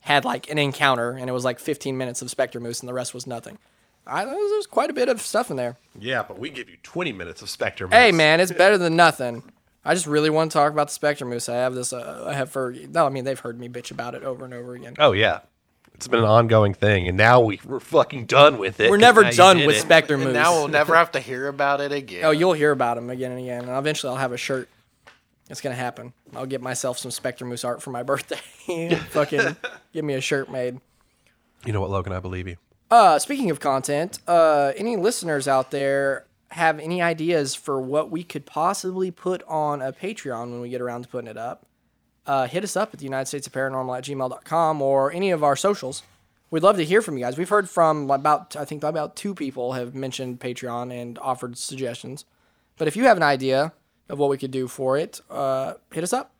[0.00, 2.94] had like an encounter and it was like 15 minutes of Spectre Moose and the
[2.94, 3.58] rest was nothing.
[4.06, 5.76] I there was, quite a bit of stuff in there.
[5.98, 7.88] Yeah, but we give you 20 minutes of Spectre.
[7.88, 9.42] Hey man, it's better than nothing.
[9.84, 11.48] I just really want to talk about the Spectre Moose.
[11.48, 11.92] I have this.
[11.92, 14.54] Uh, I have for no, I mean they've heard me bitch about it over and
[14.54, 14.94] over again.
[14.98, 15.40] Oh, yeah.
[15.94, 18.90] It's been an ongoing thing, and now we, we're fucking done with it.
[18.90, 19.80] We're never done with it.
[19.80, 20.34] Spectre And Moose.
[20.34, 22.24] now we'll never have to hear about it again.
[22.24, 24.68] Oh, you'll hear about them again and again, and eventually I'll have a shirt.
[25.50, 26.12] It's gonna happen.
[26.34, 28.94] I'll get myself some Spectre Moose art for my birthday.
[29.10, 29.56] Fucking
[29.92, 30.80] give me a shirt made.
[31.64, 32.12] You know what, Logan?
[32.12, 32.56] I believe you.
[32.90, 38.22] Uh, speaking of content, uh, any listeners out there have any ideas for what we
[38.22, 41.66] could possibly put on a Patreon when we get around to putting it up?
[42.26, 45.42] Uh, hit us up at the United States of Paranormal at gmail.com or any of
[45.42, 46.02] our socials.
[46.50, 47.36] We'd love to hear from you guys.
[47.36, 52.24] We've heard from about, I think about two people have mentioned Patreon and offered suggestions.
[52.78, 53.72] But if you have an idea
[54.08, 56.32] of what we could do for it, uh, hit us up.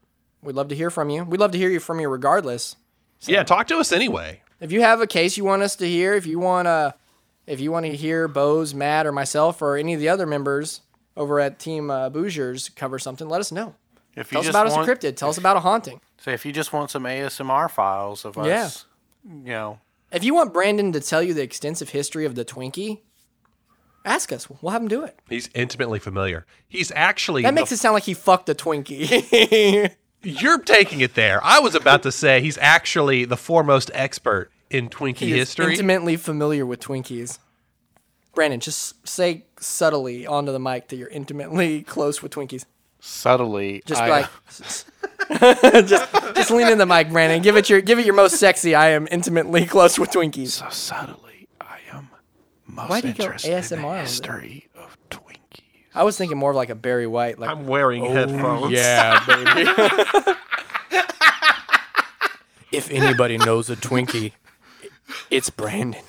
[0.42, 1.24] We'd love to hear from you.
[1.24, 2.76] We'd love to hear you from you regardless.
[3.22, 4.42] Yeah, talk to us anyway.
[4.60, 6.94] If you have a case you want us to hear, if you want to,
[7.46, 10.82] if you want to hear Boz, Matt, or myself, or any of the other members
[11.16, 13.74] over at Team uh, Boozers cover something, let us know.
[14.16, 15.16] if you Tell us about us encrypted.
[15.16, 16.00] Tell us about a haunting.
[16.18, 19.30] So if you just want some ASMR files of us, yeah.
[19.30, 19.78] you know,
[20.12, 23.00] If you want Brandon to tell you the extensive history of the Twinkie,
[24.05, 24.48] ask us.
[24.50, 25.18] We'll have him do it.
[25.28, 26.46] He's intimately familiar.
[26.68, 27.42] He's actually.
[27.42, 29.94] That makes the- it sound like he fucked a Twinkie.
[30.22, 31.38] You're taking it there.
[31.44, 35.72] I was about to say he's actually the foremost expert in Twinkie he is history.
[35.72, 37.38] intimately familiar with Twinkies.
[38.34, 42.64] Brandon, just say subtly onto the mic that you're intimately close with Twinkies.
[43.00, 44.30] subtly, Just I, like
[45.86, 47.42] just just lean in the mic, Brandon.
[47.42, 48.74] Give it your give it your most sexy.
[48.74, 50.48] I am intimately close with Twinkies.
[50.48, 51.24] so subtly, I am
[52.75, 54.01] most Why'd you go interested in ASMR the with it?
[54.01, 55.61] history of Twinkies.
[55.95, 58.72] I was thinking more of like a Barry White, like I'm wearing oh, headphones.
[58.72, 59.70] yeah, baby.
[62.72, 64.33] if anybody knows a Twinkie,
[65.31, 66.03] it's Brandon.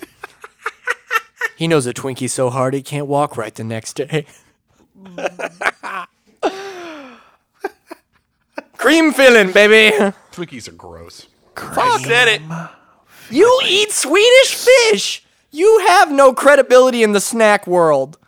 [1.56, 4.26] He knows a Twinkie so hard he can't walk right the next day.
[8.76, 9.96] Cream filling, baby.
[10.32, 11.28] Twinkies are gross.
[11.54, 12.00] Fuck.
[12.00, 12.42] Said it.
[13.30, 15.25] You eat Swedish fish.
[15.56, 18.18] You have no credibility in the snack world.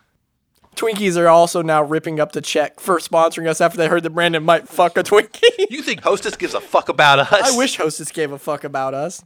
[0.75, 4.09] Twinkies are also now ripping up the check for sponsoring us after they heard that
[4.11, 5.43] Brandon might fuck a Twinkie.
[5.69, 7.31] You think Hostess gives a fuck about us?
[7.31, 9.23] I wish Hostess gave a fuck about us.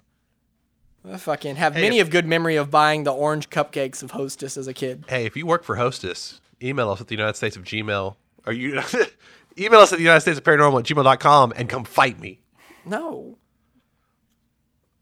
[1.09, 4.57] I fucking have many if- of good memory of buying the orange cupcakes of Hostess
[4.57, 5.05] as a kid.
[5.07, 8.15] Hey, if you work for Hostess, email us at the United States of Gmail.
[8.45, 8.81] Or you
[9.57, 12.41] email us at the United States of Paranormal at gmail.com and come fight me.
[12.83, 13.37] No.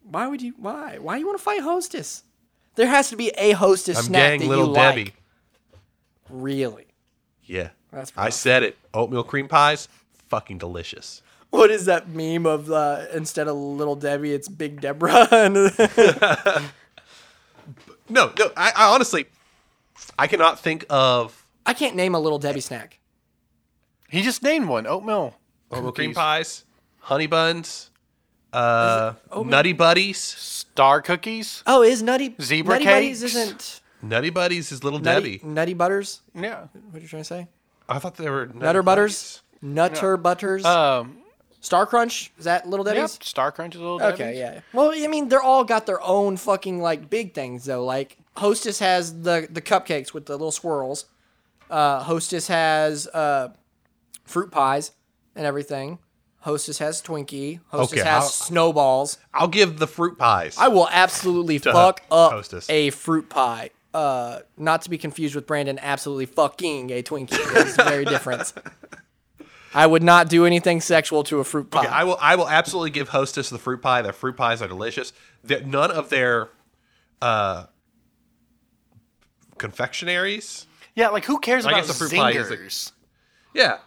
[0.03, 0.53] Why would you?
[0.57, 0.97] Why?
[0.99, 2.25] Why you want to fight Hostess?
[2.75, 5.03] There has to be a Hostess I'm snack gang that little you Debbie.
[5.05, 5.13] like.
[6.29, 6.85] Really?
[7.43, 7.69] Yeah.
[7.91, 8.33] That's I rough.
[8.33, 8.77] said it.
[8.93, 9.87] Oatmeal cream pies,
[10.29, 11.21] fucking delicious.
[11.49, 15.27] What is that meme of uh, instead of Little Debbie, it's Big Deborah?
[18.09, 19.25] No, no, I, I honestly,
[20.19, 22.99] I cannot think of I can't name a Little Debbie snack.
[24.09, 25.35] He just named one oatmeal.
[25.71, 26.17] oatmeal cream cookies.
[26.17, 26.65] pies,
[26.99, 27.89] honey buns,
[28.53, 29.13] uh,
[29.45, 30.17] nutty buddies.
[30.17, 31.63] Star cookies.
[31.67, 33.35] Oh, is Nutty Zebra Nutty Buddies cakes?
[33.35, 35.47] isn't Nutty buddies is little Nutty, Debbie.
[35.53, 36.21] Nutty Butters?
[36.33, 36.67] Yeah.
[36.89, 37.47] What are you trying to say?
[37.87, 39.41] I thought they were Nutty Nutter Butters?
[39.61, 40.65] Nutter Butters?
[40.65, 41.17] Um.
[41.59, 42.31] Star Crunch?
[42.39, 43.09] Is that Little Yep.
[43.23, 43.99] Star Crunch is a little.
[43.99, 44.13] Debbie.
[44.15, 44.61] Okay, yeah.
[44.73, 47.85] Well, I mean, they're all got their own fucking like big things though.
[47.85, 51.05] Like Hostess has the the cupcakes with the little swirls.
[51.69, 53.49] Uh, Hostess has uh,
[54.25, 54.91] fruit pies
[55.35, 55.99] and everything.
[56.41, 57.59] Hostess has Twinkie.
[57.69, 59.17] Hostess Okay, has I'll- snowballs.
[59.33, 60.57] I'll give the fruit pies.
[60.59, 62.69] I will absolutely fuck up Hostess.
[62.69, 63.69] a fruit pie.
[63.93, 67.37] Uh, not to be confused with Brandon, absolutely fucking a Twinkie.
[67.57, 68.53] It's very different.
[69.73, 71.79] I would not do anything sexual to a fruit pie.
[71.81, 72.17] Okay, I will.
[72.19, 74.01] I will absolutely give Hostess the fruit pie.
[74.01, 75.13] Their fruit pies are delicious.
[75.43, 76.49] That none of their
[77.21, 77.65] uh,
[79.57, 80.65] confectionaries.
[80.95, 82.91] Yeah, like who cares I about guess the fruit pie is a- zingers?
[83.53, 83.77] Yeah,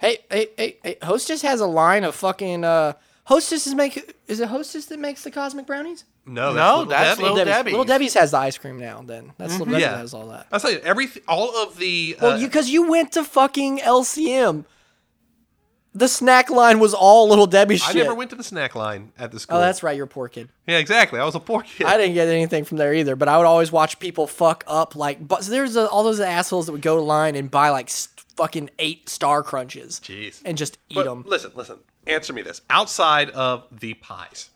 [0.00, 2.92] Hey, hey, hey, hey, Hostess has a line of fucking uh
[3.24, 6.04] Hostess is make is it Hostess that makes the cosmic brownies?
[6.24, 7.22] no, that's No, Little that's Debbie.
[7.22, 7.72] Little Debbie's- Debbie's.
[7.72, 9.32] Little Debbie's has the ice cream now then.
[9.38, 9.98] That's Little Debbie Yeah.
[9.98, 10.46] has all that.
[10.52, 11.22] I'll tell you everything.
[11.26, 14.64] All of the uh, Well, you cuz you went to fucking LCM.
[15.94, 17.96] The snack line was all Little Debbie shit.
[17.96, 19.56] I never went to the snack line at the school.
[19.56, 20.48] oh, that's right, you're a poor kid.
[20.66, 21.18] yeah, exactly.
[21.18, 21.86] I was a poor kid.
[21.86, 24.94] I didn't get anything from there either, but I would always watch people fuck up
[24.94, 27.70] like but so there's a, all those assholes that would go to line and buy
[27.70, 28.08] like s-
[28.38, 30.40] fucking 8 star crunches Jeez.
[30.44, 31.24] and just eat But them.
[31.26, 31.78] listen, listen.
[32.06, 34.50] Answer me this: outside of the pies,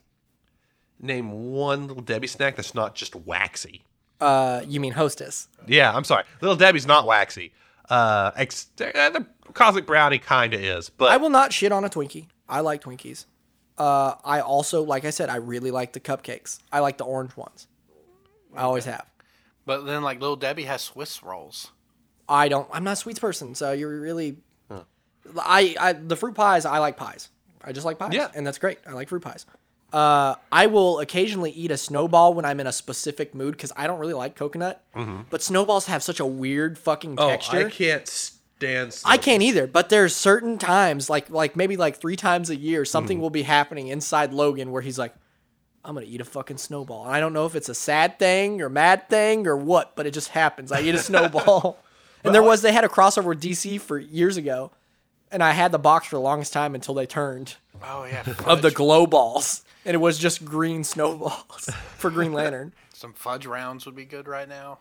[1.00, 3.82] name one little Debbie snack that's not just waxy.
[4.20, 5.48] Uh, you mean Hostess?
[5.66, 6.24] Yeah, I'm sorry.
[6.40, 7.52] Little Debbie's not waxy.
[7.90, 11.84] Uh, ex- uh, the cosmic brownie kind of is, but I will not shit on
[11.84, 12.26] a Twinkie.
[12.48, 13.26] I like Twinkies.
[13.76, 16.58] Uh, I also, like I said, I really like the cupcakes.
[16.70, 17.66] I like the orange ones.
[18.54, 19.04] I always have.
[19.66, 21.70] But then, like Little Debbie has Swiss rolls.
[22.28, 22.68] I don't.
[22.72, 24.36] I'm not a sweets person, so you're really.
[25.38, 26.64] I, I the fruit pies.
[26.66, 27.28] I like pies.
[27.64, 28.10] I just like pies.
[28.12, 28.28] Yeah.
[28.34, 28.78] and that's great.
[28.86, 29.46] I like fruit pies.
[29.92, 33.86] Uh, I will occasionally eat a snowball when I'm in a specific mood because I
[33.86, 34.82] don't really like coconut.
[35.30, 37.56] But snowballs have such a weird fucking texture.
[37.58, 37.66] Mm-hmm.
[37.66, 39.00] Oh, can't stand.
[39.04, 42.84] I can't either, but there's certain times, like like maybe like three times a year,
[42.84, 43.20] something Mm.
[43.20, 45.14] will be happening inside Logan where he's like,
[45.84, 48.60] "I'm gonna eat a fucking snowball." And I don't know if it's a sad thing
[48.62, 50.72] or mad thing or what, but it just happens.
[50.72, 51.78] I eat a snowball,
[52.24, 54.70] and there was they had a crossover with DC for years ago,
[55.30, 58.62] and I had the box for the longest time until they turned Oh yeah, of
[58.62, 62.72] the glow balls, and it was just green snowballs for Green Lantern.
[62.92, 64.78] some fudge rounds would be good right now.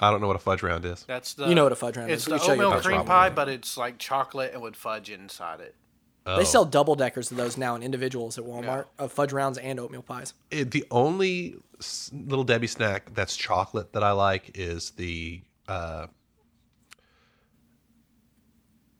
[0.00, 1.04] I don't know what a fudge round is.
[1.04, 2.26] That's the You know what a fudge round It's is.
[2.26, 2.88] the can show you a oatmeal picture.
[2.88, 3.08] cream Probably.
[3.08, 5.74] pie, but it's like chocolate and with fudge inside it.
[6.26, 6.36] Oh.
[6.38, 9.78] They sell double deckers of those now in individuals at Walmart of fudge rounds and
[9.78, 10.34] oatmeal pies.
[10.50, 15.42] It- the only s- little Debbie snack that's chocolate that I like is the.
[15.68, 16.08] Uh,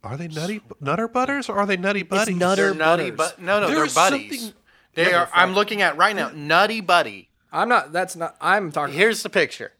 [0.07, 2.37] are they nutty nutter butters or are they nutty buddies?
[2.37, 3.35] Nutter They're nutty, Butters.
[3.37, 4.53] but no, no, There's they're buddies.
[4.95, 5.29] They are.
[5.35, 6.31] I'm looking at right now.
[6.35, 7.29] Nutty Buddy.
[7.53, 7.93] I'm not.
[7.93, 8.37] That's not.
[8.41, 8.95] I'm talking.
[8.95, 9.73] Here's the picture.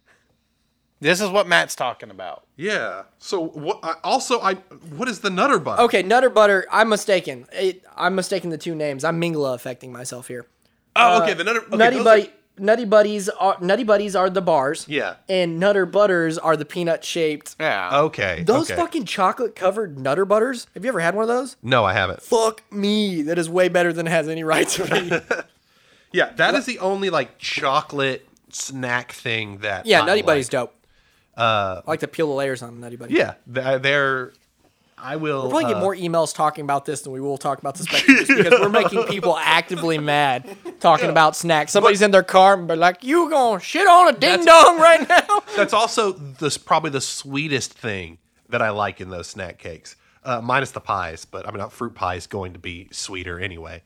[1.01, 2.47] This is what Matt's talking about.
[2.57, 3.03] Yeah.
[3.19, 3.81] So what?
[3.83, 5.83] I, also, I what is the nutter butter?
[5.83, 6.67] Okay, Nutter Butter.
[6.71, 7.47] I'm mistaken.
[7.53, 9.05] It, I'm mistaken the two names.
[9.05, 10.47] I'm Mingla affecting myself here.
[10.95, 11.35] Oh, uh, okay.
[11.35, 11.61] The nutter.
[11.67, 12.23] Okay, Nutty Buddy.
[12.29, 14.87] are- Nutty Buddies are Nutty Buddies are the bars.
[14.89, 15.17] Yeah.
[15.29, 17.57] And Nutter Butters are the peanut shaped.
[17.61, 18.01] Yeah.
[18.01, 18.43] Okay.
[18.45, 18.81] Those okay.
[18.81, 20.67] fucking chocolate covered Nutter Butters.
[20.75, 21.57] Have you ever had one of those?
[21.63, 22.23] No, I haven't.
[22.23, 23.23] Fuck me.
[23.23, 25.37] That is way better than it has any right to be.
[26.13, 29.85] Yeah, that is the only like chocolate snack thing that.
[29.85, 30.27] yeah, I Nutty like.
[30.27, 30.75] Buddy's dope.
[31.37, 33.15] Uh, I like to peel the layers on Nutty Buddy.
[33.15, 34.33] Yeah, they're.
[34.99, 35.43] I will.
[35.43, 37.83] We'll probably uh, get more emails talking about this than we will talk about the
[37.83, 41.73] spectrum because we're making people actively mad talking about snacks.
[41.73, 45.07] Somebody's in their car and be like, "You gonna shit on a ding dong right
[45.09, 48.19] now?" That's also this probably the sweetest thing
[48.49, 51.25] that I like in those snack cakes, uh, minus the pies.
[51.27, 53.83] But I mean, not fruit pie is going to be sweeter anyway.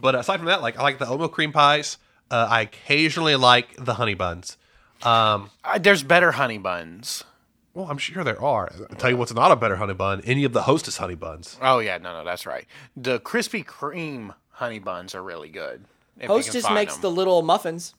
[0.00, 1.98] But aside from that, like I like the oatmeal cream pies.
[2.30, 4.56] Uh, I occasionally like the honey buns.
[5.02, 7.22] Um, Uh, there's better honey buns.
[7.74, 8.70] Well, I'm sure there are.
[8.90, 10.20] I'll tell you what's not a better honey bun.
[10.24, 11.58] Any of the Hostess honey buns.
[11.60, 12.66] Oh yeah, no, no, that's right.
[12.96, 15.84] The Krispy Kreme honey buns are really good.
[16.16, 17.02] if you can Hostess makes them.
[17.02, 17.94] the little muffins.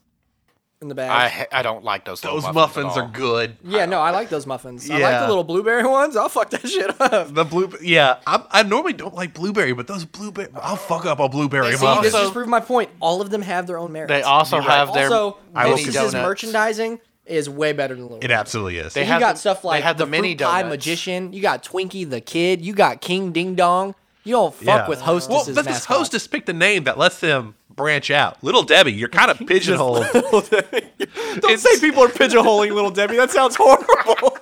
[0.81, 1.09] in the bag.
[1.51, 2.21] I I don't like those.
[2.21, 2.55] Those muffins,
[2.85, 3.57] muffins at are good.
[3.63, 4.89] yeah, no, I like those muffins.
[4.89, 6.15] I like the little blueberry ones.
[6.15, 7.33] I'll fuck that shit up.
[7.33, 8.17] The blue, yeah.
[8.27, 11.83] I'm, I normally don't like blueberry, but those blueberry, I'll fuck up a blueberry See,
[11.85, 12.03] muffin.
[12.03, 12.89] this just proved my point.
[13.01, 14.09] All of them have their own merits.
[14.11, 14.77] They also You're right.
[14.77, 16.27] have their also, I will mini Hostess's donuts.
[16.27, 18.19] merchandising is way better than Little.
[18.23, 18.93] It absolutely is.
[18.93, 20.75] They you have got the- stuff they like have the the mini fruit pie donuts.
[20.85, 21.33] magician.
[21.33, 22.63] You got Twinkie the kid.
[22.63, 23.95] You got King Ding Dong.
[24.23, 24.87] You don't fuck Yeah.
[24.89, 25.97] with well, Hostess's let this mascot.
[25.97, 28.43] hostess pick the name that lets them branch out.
[28.43, 30.05] Little Debbie, you're kind of pigeonholed.
[30.13, 33.17] Don't say people are pigeonholing Little Debbie.
[33.17, 34.37] That sounds horrible.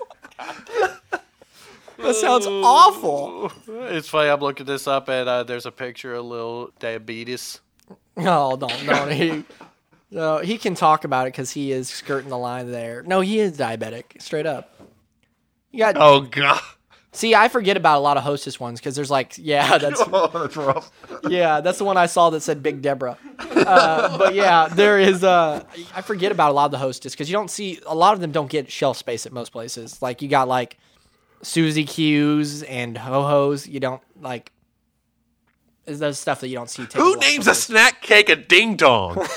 [1.98, 3.52] that sounds awful.
[3.68, 4.30] It's funny.
[4.30, 7.60] I'm looking this up, and uh, there's a picture of little diabetes.
[8.16, 9.12] No, don't, don't.
[9.12, 9.44] He,
[10.14, 13.02] no, he can talk about it because he is skirting the line there.
[13.04, 14.70] No, he is diabetic, straight up.
[15.72, 16.62] You got oh god,
[17.12, 17.34] see.
[17.34, 20.56] I forget about a lot of Hostess ones because there's like, yeah, that's oh, that's
[20.56, 20.92] rough.
[21.28, 23.18] yeah, that's the one I saw that said Big Deborah.
[23.40, 25.24] Uh, but yeah, there is.
[25.24, 25.64] Uh,
[25.96, 28.20] I forget about a lot of the Hostess because you don't see a lot of
[28.20, 30.00] them don't get shelf space at most places.
[30.00, 30.78] Like you got like
[31.42, 33.68] Suzy Q's and Ho Ho's.
[33.68, 34.52] You don't like.
[35.86, 36.88] Is those stuff that you don't see?
[36.96, 39.18] Who names a snack cake a ding dong?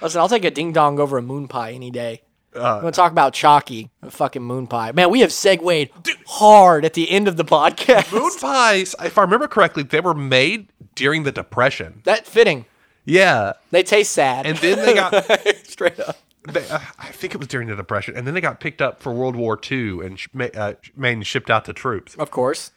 [0.00, 2.22] Listen, I'll take a ding dong over a moon pie any day.
[2.54, 4.92] Uh, I'm gonna talk about chalky, a fucking moon pie.
[4.92, 5.90] Man, we have segued
[6.26, 8.12] hard at the end of the podcast.
[8.12, 12.02] Moon pies, if I remember correctly, they were made during the Depression.
[12.04, 12.66] that fitting.
[13.06, 14.46] Yeah, They taste sad.
[14.46, 15.14] and then they got.
[15.66, 16.16] straight up.
[16.50, 19.00] They, uh, I think it was during the Depression, and then they got picked up
[19.02, 22.14] for World War II and sh- ma- uh, made and shipped out to troops.
[22.16, 22.70] Of course.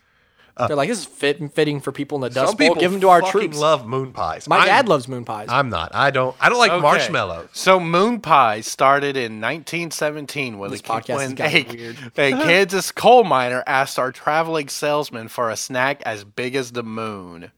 [0.57, 2.67] Uh, they're like, this is fit and fitting for people in the Dust Some Bowl.
[2.69, 3.57] people Give them to our troops.
[3.57, 4.47] love moon pies.
[4.49, 5.47] My I'm, dad loves moon pies.
[5.49, 5.93] I'm not.
[5.93, 6.35] I don't.
[6.41, 6.81] I don't like Okay.
[6.81, 7.49] marshmallows.
[7.53, 11.97] So moon pie started in 1917 when, This a, podcast when a, weird.
[12.17, 16.83] a Kansas coal miner asked our traveling salesman for a snack as big as the
[16.83, 17.51] moon.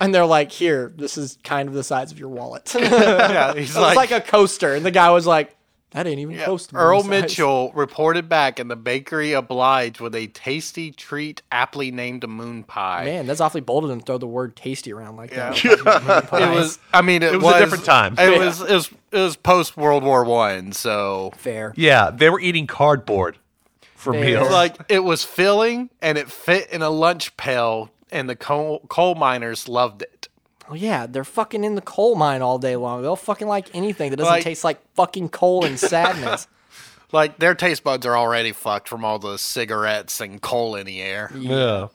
[0.00, 2.72] and they're like, here, this is kind of the size of your wallet.
[2.74, 4.74] it Yeah, he's was like, a coaster.
[4.74, 5.56] And the guy was like,
[5.92, 10.00] that ain't even close to moon Earl size." Mitchell reported back, and the bakery obliged
[10.00, 13.04] with a tasty treat aptly named a moon pie.
[13.04, 15.64] Man, that's awfully bold of them to throw the word tasty around like that.
[15.64, 16.78] it was.
[16.92, 18.14] I mean, it, It was a different time.
[18.18, 18.38] It Yeah.
[18.46, 18.60] was.
[18.60, 18.90] It was.
[19.12, 21.72] It was post World War One, so fair.
[21.76, 23.38] Yeah, they were eating cardboard
[23.94, 24.50] for They- meals.
[24.50, 29.14] Like it was filling and it fit in a lunch pail, and the coal, coal
[29.14, 30.10] miners loved it.
[30.68, 33.02] Oh yeah, they're fucking in the coal mine all day long.
[33.02, 36.48] They'll fucking like anything that doesn't Like- taste like fucking coal and sadness.
[37.12, 41.00] Like their taste buds are already fucked from all the cigarettes and coal in the
[41.00, 41.30] air.
[41.36, 41.88] yeah.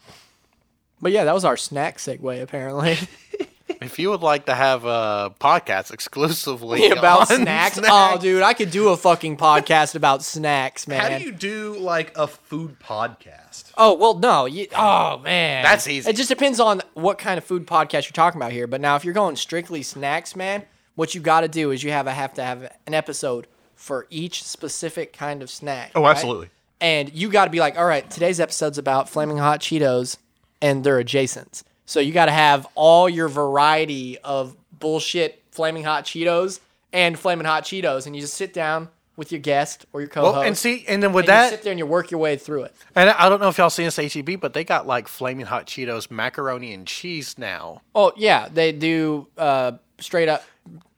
[1.01, 2.97] but yeah, that was our snack segue apparently.
[3.81, 7.79] If you would like to have a podcast exclusively about on snacks.
[7.83, 11.01] Oh, dude, I could do a fucking podcast about snacks, man.
[11.01, 13.71] How do you do like a food podcast?
[13.75, 14.45] Oh well, no.
[14.45, 16.09] You, oh man, That's easy.
[16.09, 18.67] It just depends on what kind of food podcast you're talking about here.
[18.67, 20.63] But now, if you're going strictly snacks, man,
[20.93, 24.05] what you got to do is you have a, have to have an episode for
[24.11, 25.91] each specific kind of snack.
[25.95, 26.11] Oh, right?
[26.11, 26.49] absolutely.
[26.79, 30.17] And you got to be like, all right, today's episode's about flaming hot Cheetos
[30.61, 31.63] and their adjacents.
[31.91, 36.61] So you got to have all your variety of bullshit flaming hot Cheetos
[36.93, 38.87] and flaming hot Cheetos, and you just sit down
[39.17, 40.33] with your guest or your co-host.
[40.37, 42.21] Well, and see, and then with and you that, sit there and you work your
[42.21, 42.73] way through it.
[42.95, 45.67] and I don't know if y'all seen this HEB, but they got like flaming hot
[45.67, 47.81] Cheetos, macaroni and cheese now.
[47.93, 50.45] Oh yeah, they do uh, straight up.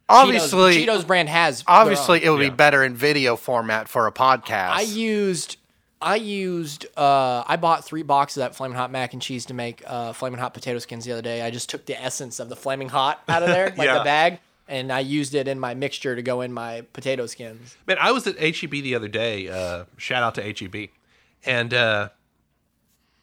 [0.08, 1.64] Obviously, Cheetos, Cheetos brand has.
[1.64, 2.26] their obviously, own.
[2.28, 2.50] it would Yeah.
[2.52, 4.70] be better in video format for a podcast.
[4.70, 5.58] I used.
[6.04, 6.86] I used.
[6.98, 10.14] Uh, I bought three boxes of that flaming hot mac and cheese to make uh,
[10.14, 11.42] flaming hot potato skins the other day.
[11.42, 13.98] I just took the essence of the flaming hot out of there, like Yeah.
[14.00, 17.78] the bag, and I used it in my mixture to go in my potato skins.
[17.88, 19.48] Man, I was at HEB the other day.
[19.48, 20.90] Uh, shout out to HEB,
[21.46, 22.10] and uh,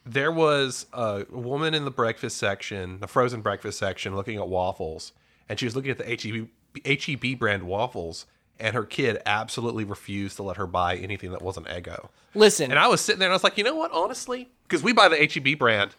[0.04, 5.12] there was a woman in the breakfast section, the frozen breakfast section, looking at waffles,
[5.48, 6.48] and she was looking at the HEB
[6.84, 8.26] HEB brand waffles,
[8.60, 12.08] and her kid absolutely refused to let her buy anything that wasn't Eggo.
[12.34, 13.90] Listen, And I was sitting there and I was like, you know what?
[13.92, 15.94] Honestly, because we buy the HEB brand,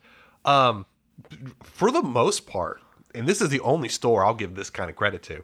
[0.46, 0.86] um,
[1.62, 2.82] for the most part,
[3.14, 5.44] and this is the only store I'll give this kind of credit to.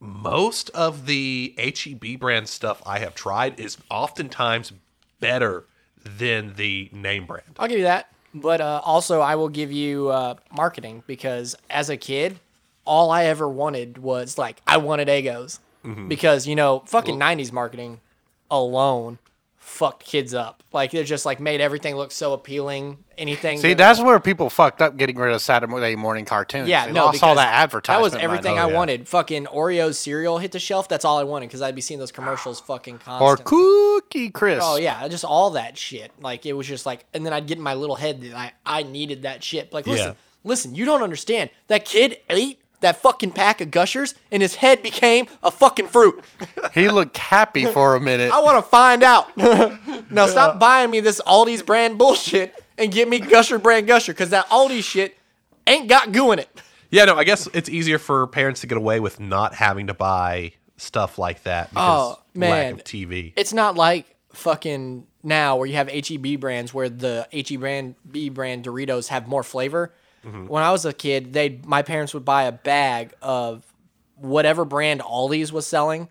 [0.00, 4.72] Most of the HEB brand stuff I have tried is oftentimes
[5.20, 5.64] better
[6.04, 7.56] than the name brand.
[7.58, 8.08] I'll give you that.
[8.34, 12.38] But uh, also, I will give you uh, marketing because as a kid,
[12.84, 15.58] all I ever wanted was like I wanted Eggos
[15.88, 16.08] Mm-hmm.
[16.08, 18.00] because you know fucking '90s marketing
[18.50, 19.18] alone
[19.56, 20.62] fucked kids up.
[20.72, 23.04] Like they just like made everything look so appealing.
[23.18, 23.58] Anything.
[23.58, 26.68] See, that- that's where people fucked up getting rid of Saturday morning cartoons.
[26.68, 28.12] yeah, they no, lost all because that advertisement.
[28.12, 28.58] That was everything.
[28.58, 29.08] I wanted.
[29.08, 30.88] Fucking Oreos cereal hit the shelf.
[30.88, 33.36] That's all I wanted because I'd be seeing those commercials fucking Or.
[33.36, 34.62] Cookie Crisp.
[34.64, 36.12] Oh yeah, just all that shit.
[36.20, 38.52] Like it was just like, and then I'd get in my little head that I
[38.64, 39.72] I needed that shit.
[39.72, 40.14] Like listen, Yeah.
[40.44, 41.50] listen, you don't understand.
[41.66, 46.22] That kid ate that fucking pack of gushers and his head became a fucking fruit.
[46.74, 48.30] He looked happy for a minute.
[48.32, 49.36] I want to find out.
[50.10, 54.30] now stop buying me this Aldi's brand bullshit and get me Gusher brand Gusher because
[54.30, 55.16] that Aldi shit
[55.66, 56.60] ain't got goo in it.
[56.90, 59.94] Yeah, no, I guess it's easier for parents to get away with not having to
[59.94, 62.50] buy stuff like that because Oh, man.
[62.50, 63.32] lack of TV.
[63.36, 68.28] It's not like fucking now where you have HEB brands where the HEB brand B
[68.28, 69.92] brand Doritos have more flavor.
[70.22, 73.64] When I was a kid, they my parents would buy a bag of
[74.16, 76.08] whatever brand Aldi's was selling,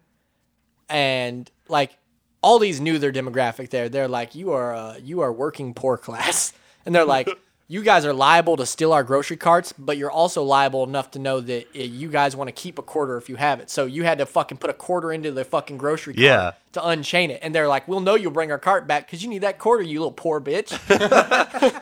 [0.89, 1.97] and like
[2.43, 3.89] Aldi's knew their demographic there.
[3.89, 6.53] They're like, you are uh, you are working poor class,
[6.85, 7.29] and they're like.
[7.69, 11.19] You guys are liable to steal our grocery carts, but you're also liable enough to
[11.19, 13.69] know that uh, you guys want to keep a quarter if you have it.
[13.69, 16.51] So you had to fucking put a quarter into the fucking grocery cart Yeah.
[16.71, 17.39] to unchain it.
[17.41, 19.83] And they're like, we'll know you'll bring our cart back because you need that quarter,
[19.83, 20.71] you little poor bitch.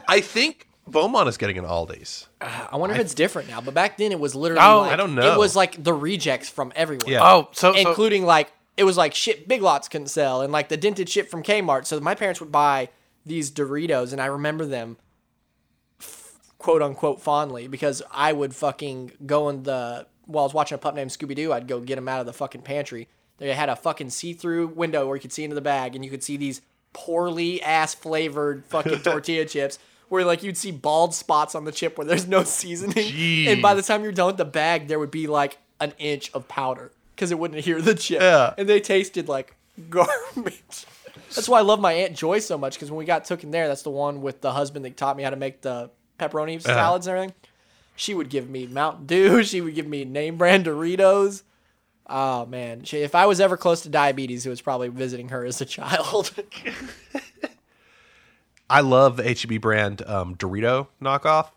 [0.08, 2.28] I think Beaumont is getting an Aldi's.
[2.40, 3.60] Uh, I wonder if it's different now.
[3.62, 5.34] But back then it was literally Oh, like, I don't know.
[5.34, 7.12] It was like the rejects from everywhere.
[7.12, 7.24] Yeah.
[7.24, 10.70] oh, so, so Including like, it was like shit Big Lots couldn't sell and like
[10.70, 11.86] the dented shit from Kmart.
[11.86, 12.90] So my parents would buy
[13.26, 14.98] these Doritos and I remember them
[16.00, 20.76] f- quote unquote fondly because I would fucking go in the, while I was watching
[20.76, 23.08] a pup named Scooby Doo, I'd go get them out of the fucking pantry.
[23.38, 26.06] They had a fucking see through window where you could see into the bag and
[26.06, 26.62] you could see these
[26.94, 29.80] poorly ass flavored fucking tortilla chips
[30.10, 33.48] where like you'd see bald spots on the chip where there's no seasoning.
[33.48, 36.32] And by the time you're done with the bag, there would be like an inch
[36.34, 38.22] of powder because it wouldn't adhere to the chip.
[38.22, 38.54] Yeah.
[38.58, 39.56] And they tasted like
[39.90, 40.86] garbage.
[41.34, 43.52] That's why I love my Aunt Joy so much because when we got took in
[43.52, 45.90] there, that's the one with the husband that taught me how to make the
[46.20, 46.74] pepperoni uh-huh.
[46.74, 47.36] salads and everything.
[47.96, 49.44] She would give me Mountain Dew.
[49.44, 51.44] She would give me name brand Doritos.
[52.08, 55.44] Oh man, she, if I was ever close to diabetes, it was probably visiting her
[55.44, 56.32] as a child.
[58.70, 61.50] I love the HEB brand um, Dorito knockoff.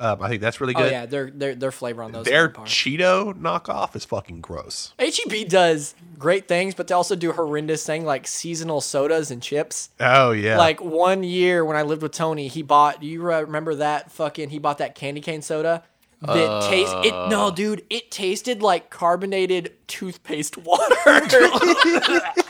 [0.00, 0.82] Um, I think that's really good.
[0.82, 0.92] oh good.
[0.92, 2.24] yeah, their their their flavor on those.
[2.26, 2.66] Their is on par.
[2.66, 4.92] Cheeto knockoff is fucking gross.
[4.98, 9.90] HEB does great things, but they also do horrendous thing like seasonal sodas and chips.
[10.00, 10.58] Oh yeah.
[10.58, 13.00] Like one year when I lived with Tony, he bought.
[13.00, 14.50] Do you remember that fucking?
[14.50, 15.84] He bought that candy cane soda.
[16.20, 20.94] That taste it no dude it tasted like carbonated toothpaste water.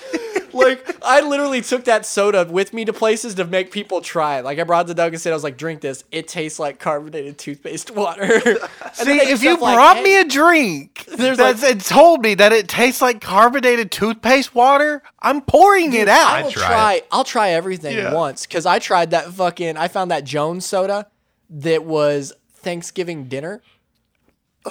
[0.54, 4.44] like I literally took that soda with me to places to make people try it.
[4.44, 6.04] Like I brought it to Doug and said I was like drink this.
[6.12, 8.24] It tastes like carbonated toothpaste water.
[8.96, 11.80] And See, if you stuff like, brought hey, me a drink There's that's, like- and
[11.84, 16.30] told me that it tastes like carbonated toothpaste water, I'm pouring it out.
[16.30, 17.02] I will try try.
[17.10, 18.14] I'll try everything Yeah.
[18.14, 19.76] once because I tried that fucking.
[19.76, 21.08] I found that Jones soda
[21.50, 23.62] that was Thanksgiving dinner.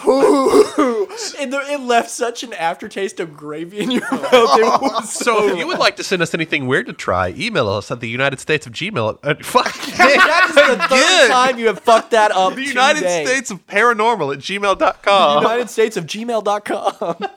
[0.07, 1.07] Ooh,
[1.39, 4.31] and the, it left such an aftertaste of gravy in your mouth.
[4.31, 7.69] It was so if you would like to send us anything weird to try, email
[7.69, 9.19] us at the United States of Gmail.
[9.21, 9.65] Uh, fuck.
[9.97, 12.55] that is the third time you have fucked that up.
[12.55, 13.23] the United today.
[13.25, 15.43] States of Paranormal at gmail.com.
[15.43, 17.29] United States of gmail.com.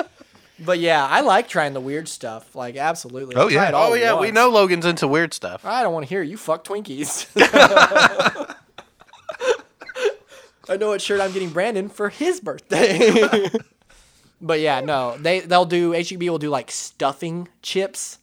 [0.64, 2.56] but yeah, I like trying the weird stuff.
[2.56, 3.36] Like absolutely.
[3.36, 3.72] Oh, yeah.
[3.74, 5.66] oh yeah, we know Logan's into weird stuff.
[5.66, 7.26] I don't want to hear you fuck Twinkies.
[10.70, 13.48] I know what shirt I'm getting Brandon for his birthday.
[14.40, 18.18] but yeah, no, they they'll do HEB will do like stuffing chips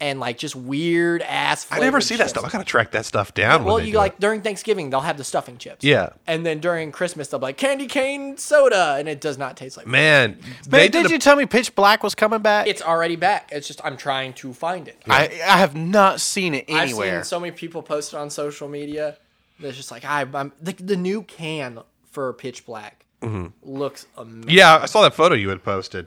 [0.00, 1.64] and like just weird ass.
[1.64, 1.74] Food.
[1.74, 2.44] I never flavored see that stuff.
[2.44, 3.64] I gotta track that stuff down.
[3.64, 4.20] Well, when they you do like it.
[4.20, 5.84] during Thanksgiving they'll have the stuffing chips.
[5.84, 6.10] Yeah.
[6.26, 9.76] And then during Christmas they'll be like candy cane soda, and it does not taste
[9.76, 9.86] like.
[9.86, 10.38] man.
[10.40, 12.66] Man, They did did a- you tell me Pitch Black was coming back?
[12.66, 13.50] It's already back.
[13.52, 15.02] It's just I'm trying to find it.
[15.08, 16.80] I I have not seen it anywhere.
[16.82, 17.22] I've anywhere.
[17.24, 19.18] seen so many people post it on social media.
[19.62, 23.06] That's just like I, I'm the, the new can for Pitch Black
[23.62, 24.50] looks amazing.
[24.50, 26.06] Yeah, I saw that photo you had posted.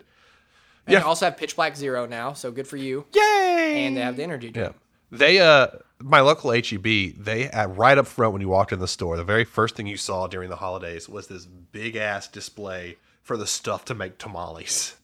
[0.85, 0.99] And yeah.
[0.99, 3.05] they also have Pitch Black Zero now, so good for you.
[3.13, 3.85] Yay!
[3.85, 4.73] And they have the energy drink.
[4.73, 5.17] Yeah.
[5.17, 5.67] They uh
[5.99, 9.23] my local HEB, they uh, right up front when you walked in the store, the
[9.23, 13.47] very first thing you saw during the holidays was this big ass display for the
[13.47, 14.97] stuff to make tamales.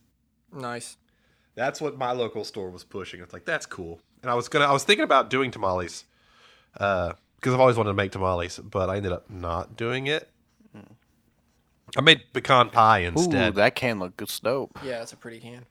[0.54, 0.98] Nice.
[1.56, 3.22] That's what my local store was pushing.
[3.22, 4.00] It's like that's cool.
[4.22, 6.04] And I was gonna I was thinking about doing tamales.
[6.78, 10.30] Uh because I've always wanted to make tamales, but I ended up not doing it.
[11.98, 13.54] I made pecan pie instead.
[13.54, 14.80] Ooh, that can look good dope.
[14.84, 15.66] Yeah, it's a pretty can.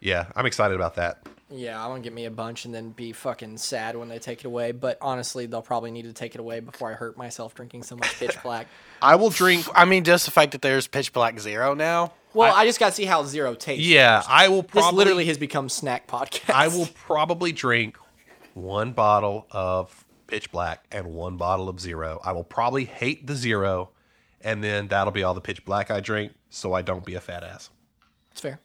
[0.00, 1.26] yeah, I'm excited about that.
[1.48, 4.18] Yeah, I want to get me a bunch and then be fucking sad when they
[4.18, 4.72] take it away.
[4.72, 7.96] But honestly, they'll probably need to take it away before I hurt myself drinking so
[7.96, 8.68] much Pitch Black.
[9.00, 12.12] I will drink I mean, just the fact that there's Pitch Black Zero now.
[12.34, 13.86] Well, I, just got to see how Zero tastes.
[13.86, 16.54] Yeah, I will This literally has become snack podcast.
[16.54, 17.98] I will probably drink
[18.54, 20.01] one bottle of
[20.32, 22.18] pitch black and one bottle of zero.
[22.24, 23.90] I will probably hate the zero,
[24.40, 27.20] and then that'll be all the pitch black I drink, so I don't be a
[27.20, 27.68] fat ass.
[28.30, 28.58] It's fair.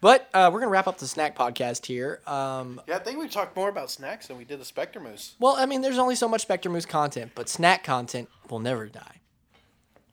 [0.00, 2.20] But uh, we're gonna wrap up the snack podcast here.
[2.24, 5.34] Um, Yeah, I think we talked more about snacks than we did the Spectre Moose.
[5.40, 8.86] well, I mean, there's only so much Spectre Moose content, but snack content will never
[8.86, 9.16] die.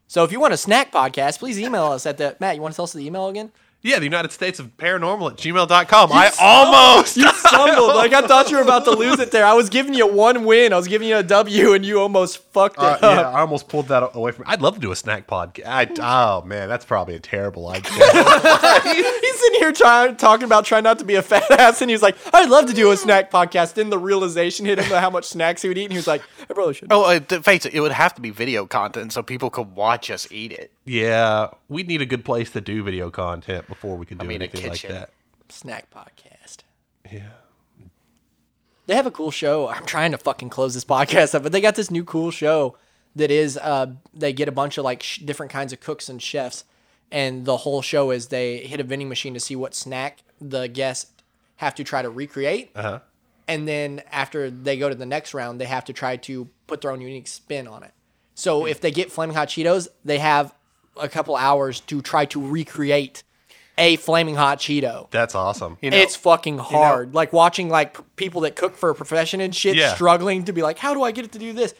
[0.07, 2.55] So if you want a snack podcast, please email us at the Matt.
[2.55, 3.51] You want to tell us the email again?
[3.83, 6.09] Yeah, the United States of Paranormal at gmail.com.
[6.11, 7.15] I almost.
[7.15, 7.95] You stumbled.
[7.95, 9.45] like I thought you were about to lose it there.
[9.45, 10.73] I was giving you one win.
[10.73, 13.01] I was giving you a W, and you almost fucked it Uh, up.
[13.01, 14.45] yeah, I almost pulled that away from.
[14.47, 15.67] I'd love to do a snack podcast.
[15.99, 17.91] I, oh man, that's probably a terrible idea.
[18.83, 22.01] He's in here trying talking about trying not to be a fat ass, and he's
[22.01, 25.09] like, "I'd love to do a snack podcast." Then the realization hit him of how
[25.11, 27.65] much snacks he would eat, and he was like, "I probably should." Oh, uh, face
[27.65, 30.71] it, it would have to be video content so people could watch us eat it.
[30.87, 34.41] Yeah, we'd need a good place to do video content before we could do mean,
[34.41, 35.11] a anything like that.
[35.49, 36.57] Snack podcast.
[37.11, 37.29] Yeah.
[38.87, 39.67] They have a cool show.
[39.67, 42.77] I'm trying to fucking close this podcast up, but they got this new cool show
[43.15, 46.21] that is uh they get a bunch of like sh- different kinds of cooks and
[46.21, 46.63] chefs
[47.11, 50.67] and the whole show is they hit a vending machine to see what snack the
[50.67, 51.11] guests
[51.57, 52.71] have to try to recreate.
[52.75, 52.99] Uh-huh.
[53.47, 56.81] And then after they go to the next round, they have to try to put
[56.81, 57.91] their own unique spin on it.
[58.35, 60.53] So if they get flaming hot Cheetos, they have
[61.01, 63.23] a couple hours to try to recreate
[63.77, 65.77] a flaming hot Cheeto That's awesome.
[65.81, 67.13] You know, it's fucking hard.
[67.13, 69.93] like watching like p- people that cook for a profession and shit Yeah.
[69.93, 71.75] struggling to be like, how do I get it to do this?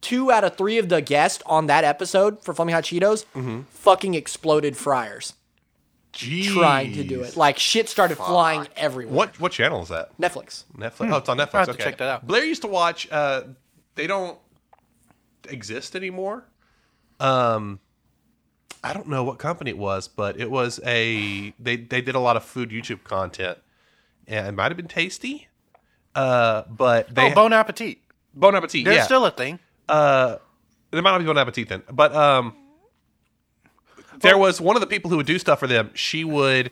[0.00, 3.62] Two out of three of the guests on that episode for Flaming Hot Cheetos Mm-hmm.
[3.70, 5.32] fucking exploded fryers
[6.12, 7.36] trying to do it.
[7.36, 9.14] Like shit started flying everywhere.
[9.14, 10.10] What what channel is that?
[10.20, 10.64] Netflix.
[10.76, 11.12] Netflix.
[11.12, 11.52] Oh, it's on Netflix.
[11.52, 11.84] have to okay.
[11.84, 12.26] check that out.
[12.26, 13.08] Blair used to watch.
[13.10, 13.42] Uh,
[13.94, 14.38] they don't
[15.48, 16.44] exist anymore.
[17.20, 17.80] Um,
[18.82, 22.20] I don't know what company it was, but it was a they they did a
[22.20, 23.58] lot of food YouTube content,
[24.26, 25.48] and it might have been tasty.
[26.14, 27.98] Uh, but they oh, Bon Appetit.
[28.34, 28.84] Bon Appetit.
[28.84, 29.58] There's yeah, still a thing.
[29.88, 30.36] uh,
[30.92, 32.54] it might not be Bon Appetit then, but um,
[34.20, 35.90] there was one of the people who would do stuff for them.
[35.94, 36.70] She would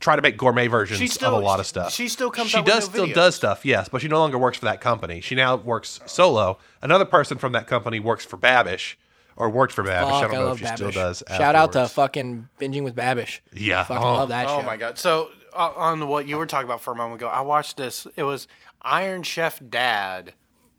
[0.00, 1.92] try to make gourmet versions still- of a lot of stuff.
[1.92, 3.14] she still comes She out with does still videos.
[3.14, 5.20] does stuff, yes, but she no longer works for that company.
[5.20, 6.58] She now works solo.
[6.80, 8.94] Another person from that company works for Babish,
[9.36, 10.12] or worked for Babish.
[10.12, 10.94] I don't I, know love if she still Babish.
[10.94, 11.22] does.
[11.28, 13.40] Shout out to fucking binging with Babish.
[13.52, 13.84] Yeah.
[13.84, 14.14] Fucking Oh.
[14.14, 14.66] love that Oh show.
[14.66, 14.98] my god!
[14.98, 18.06] So uh, on what you were talking about for a moment ago, I watched this.
[18.16, 18.46] It was
[18.82, 20.34] Iron Chef Dad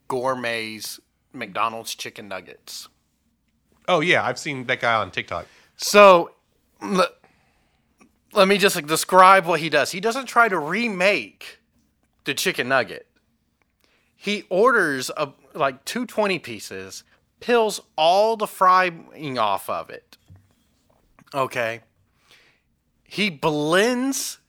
[0.08, 1.00] gourmets
[1.34, 2.90] McDonald's chicken nuggets.
[3.88, 5.48] Oh yeah, I've seen that guy on TikTok.
[5.78, 6.32] So
[6.82, 7.08] l-
[8.34, 9.92] let me just like, describe what he does.
[9.92, 11.60] He doesn't try to remake
[12.24, 13.08] the chicken nugget.
[14.16, 17.04] He orders a, like 220 pieces,
[17.44, 20.18] peels all the frying off of it.
[21.34, 21.82] Okay.
[23.04, 24.40] He blends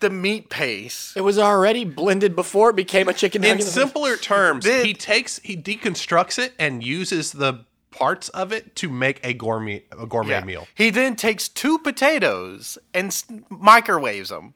[0.00, 1.16] the meat paste.
[1.16, 3.66] It was already blended before it became a chicken In nugget.
[3.72, 8.88] simpler terms, Did- he takes he deconstructs it and uses the parts of it to
[8.88, 10.66] make a gourmet a gourmet meal.
[10.74, 14.54] He then takes two potatoes and s- microwaves them.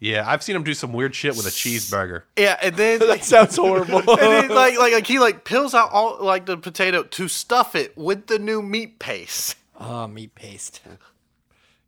[0.00, 2.22] Yeah, I've seen him do some weird shit with a cheeseburger.
[2.36, 3.98] Yeah, and then that sounds horrible.
[4.08, 7.74] and then, like, like like he like peels out all like the potato to stuff
[7.74, 9.56] it with the new meat paste.
[9.80, 10.80] oh, meat paste.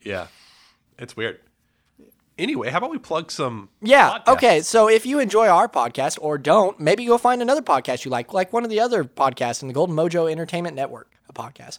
[0.02, 0.28] Yeah,
[0.98, 1.40] it's weird.
[2.38, 3.70] Anyway, how about we plug some?
[3.80, 4.10] Yeah.
[4.10, 4.32] podcasts?
[4.34, 4.60] Okay.
[4.60, 8.34] So if you enjoy our podcast or don't, maybe go find another podcast you like,
[8.34, 11.78] like one of the other podcasts in the Golden Mojo Entertainment Network, a podcast.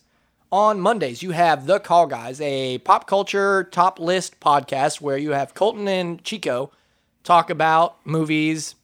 [0.50, 5.32] On Mondays, you have The Call Guys, a pop culture top list podcast where you
[5.32, 6.72] have Colton and Chico
[7.26, 8.76] talk about movies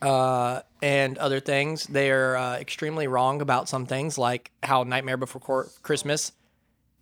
[0.00, 1.84] uh, and other things.
[1.88, 6.30] They are uh, extremely wrong about some things, like how Nightmare Before Christmas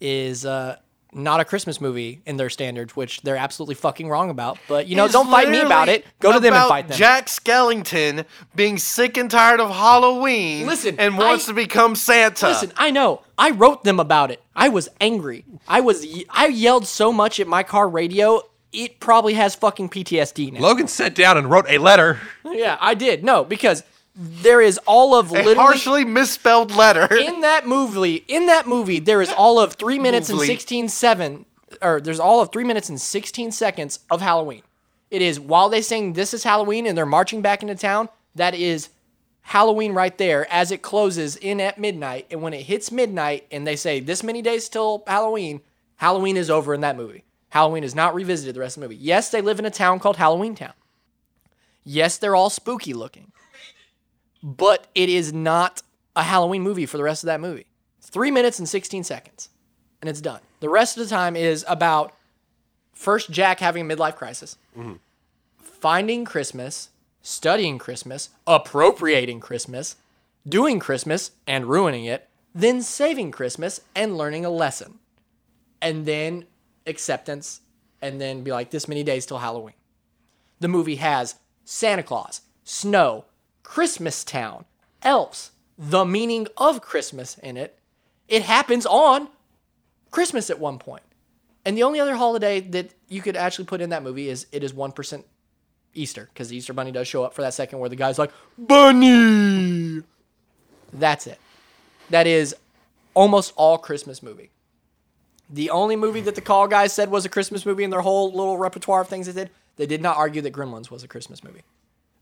[0.01, 0.77] is uh,
[1.13, 4.59] not a Christmas movie in their standards, which they're absolutely fucking wrong about.
[4.69, 6.05] But you know, It's don't fight me about it.
[6.21, 6.97] Go to them and fight them.
[6.97, 10.67] Jack Skellington being sick and tired of Halloween.
[10.67, 12.49] Listen, and wants I- to become Santa.
[12.49, 13.23] Listen, I know.
[13.39, 14.43] I wrote them about it.
[14.55, 15.45] I was angry.
[15.69, 16.07] I was.
[16.31, 18.43] I yelled so much at my car radio.
[18.73, 20.61] It probably has fucking PTSD now.
[20.61, 22.21] Logan sat down and wrote a letter.
[22.45, 23.25] Yeah, I did.
[23.25, 23.83] No, because
[24.17, 27.15] there is all of literally a harshly misspelled letter.
[27.15, 28.25] in that movie.
[28.29, 31.45] In that movie, there is all of three minutes and sixteen seven,
[31.83, 34.63] or there's all of three minutes and sixteen seconds of Halloween.
[35.11, 38.09] It is while they sing "This is Halloween" and they're marching back into town.
[38.35, 38.89] That is
[39.43, 42.27] Halloween right there as it closes in at midnight.
[42.31, 45.61] And when it hits midnight and they say this many days till Halloween,
[45.97, 47.25] Halloween is over in that movie.
[47.51, 49.01] Halloween is not revisited the rest of the movie.
[49.01, 50.73] Yes, they live in a town called Halloween Town.
[51.85, 53.33] Yes, they're all spooky looking.
[54.47, 55.83] But it is not
[56.15, 57.67] a Halloween movie for the rest of that movie.
[57.99, 59.49] It's three minutes and 16 seconds,
[60.01, 60.41] and it's done.
[60.61, 62.15] The rest of the time is about
[62.93, 64.57] first Jack having a midlife crisis,
[65.59, 66.91] finding Christmas,
[67.23, 69.97] studying Christmas, appropriating Christmas,
[70.49, 75.01] doing Christmas and ruining it, then saving Christmas and learning a lesson,
[75.83, 76.47] and then
[76.87, 77.63] acceptance,
[78.01, 79.75] and then be like, this many days till Halloween.
[80.61, 81.35] The movie has
[81.65, 83.25] Santa Claus, snow,
[83.67, 84.65] Christmas Town,
[85.03, 87.77] elves, the meaning of Christmas in it,
[88.29, 89.29] It happens on
[90.11, 91.03] Christmas at one point.
[91.65, 94.63] And the only other holiday that you could actually put in that movie is it
[94.63, 95.25] is 1%
[95.95, 98.33] Easter, because the Easter Bunny does show up for that second where the guy's like,
[98.57, 100.03] Bunny!
[100.93, 101.41] That's it.
[102.11, 102.55] That is
[103.15, 104.51] almost all Christmas movie.
[105.51, 108.31] The only movie that the call guys said was a Christmas movie in their whole
[108.31, 111.43] little repertoire of things they did, they did not argue that Gremlins was a Christmas
[111.43, 111.63] movie.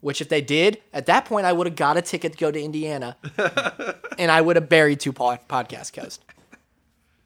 [0.04, 2.50] Which, if they did, at that point, I would have got a ticket to go
[2.50, 3.16] to Indiana,
[4.18, 6.22] and I would have buried two pod- podcast coast.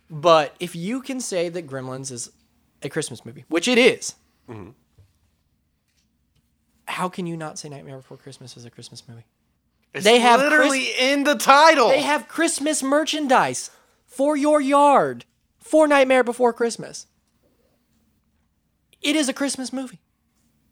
[0.08, 2.30] But if you can say that Gremlins is
[2.80, 4.14] a Christmas movie, which it is,
[4.48, 4.70] mm-hmm.
[6.84, 9.26] how can you not say Nightmare Before Christmas is a Christmas movie?
[9.92, 11.88] It's They have literally in the title.
[11.88, 13.72] They have Christmas merchandise
[14.06, 15.24] for your yard
[15.58, 17.08] for Nightmare Before Christmas.
[19.02, 19.98] It is a Christmas movie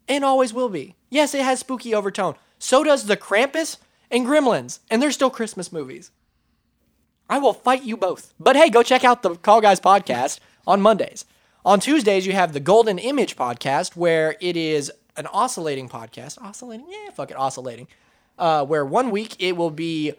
[0.09, 0.95] and always will be.
[1.11, 2.35] Yes, it has spooky overtone.
[2.59, 3.79] So does the Krampus
[4.11, 6.11] and Gremlins, and they're still Christmas movies.
[7.29, 8.33] I will fight you both.
[8.39, 11.25] But hey, go check out the Call Guys podcast on Mondays.
[11.65, 16.41] On Tuesdays, you have the Golden Image podcast, where it is an oscillating podcast.
[16.41, 16.87] Oscillating?
[16.89, 17.89] Yeah, fuck it, oscillating.
[18.39, 20.13] Uh, where one week it will be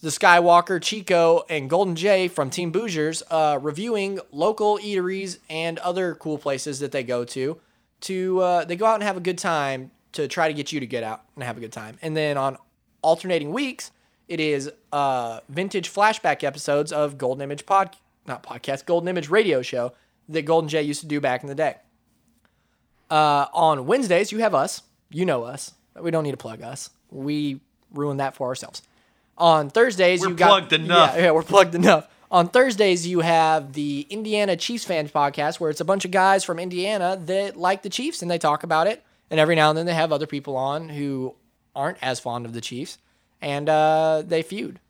[0.00, 6.14] the Skywalker, Chico, and Golden Jay from Team Boogers uh, reviewing local eateries and other
[6.14, 7.58] cool places that they go to.
[8.02, 10.80] To uh, they go out and have a good time to try to get you
[10.80, 11.98] to get out and have a good time.
[12.02, 12.56] And then on
[13.02, 13.90] alternating weeks,
[14.28, 17.96] it is uh, vintage flashback episodes of Golden Image pod,
[18.26, 19.92] not podcast, Golden Image radio show
[20.28, 21.76] that Golden Jay used to do back in the day.
[23.10, 24.82] Uh, on Wednesdays, you have us.
[25.10, 25.74] You know us.
[26.00, 26.90] We don't need to plug us.
[27.10, 27.60] We
[27.92, 28.82] ruin that for ourselves.
[29.36, 31.16] On Thursdays, We're you got plugged enough.
[31.16, 32.08] Yeah, yeah, we're plugged enough.
[32.30, 36.44] On Thursdays, you have the Indiana Chiefs fans podcast, where it's a bunch of guys
[36.44, 39.02] from Indiana that like the Chiefs and they talk about it.
[39.30, 41.34] And every now and then they have other people on who
[41.74, 42.98] aren't as fond of the Chiefs,
[43.40, 44.80] and uh, they feud.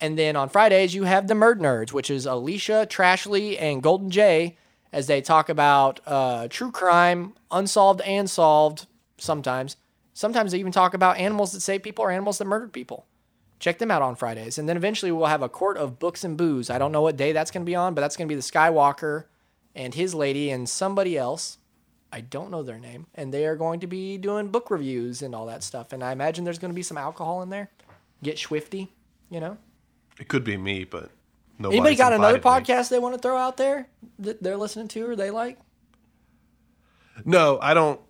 [0.00, 4.10] And then on Fridays, you have the Murd Nerds, which is Alicia, Trashley and Golden
[4.10, 4.56] Jay,
[4.92, 8.86] as they talk about uh, true crime, unsolved and solved
[9.16, 9.76] sometimes.
[10.12, 13.06] Sometimes they even talk about animals that save people or animals that murdered people.
[13.62, 14.58] Check them out on Fridays.
[14.58, 16.68] And then eventually we'll have a court of books and booze.
[16.68, 18.34] I don't know what day that's going to be on, but that's going to be
[18.34, 19.26] the Skywalker
[19.76, 21.58] and his lady and somebody else.
[22.12, 23.06] I don't know their name.
[23.14, 25.92] And they are going to be doing book reviews and all that stuff.
[25.92, 27.70] And I imagine there's going to be some alcohol in there.
[28.20, 28.92] Get swifty,
[29.30, 29.56] you know?
[30.18, 31.12] It could be me, but
[31.60, 32.74] Anybody nobody's got another invited me.
[32.74, 33.86] podcast they want to throw out there
[34.18, 35.60] that they're listening to or they like?
[37.24, 38.00] No, I don't.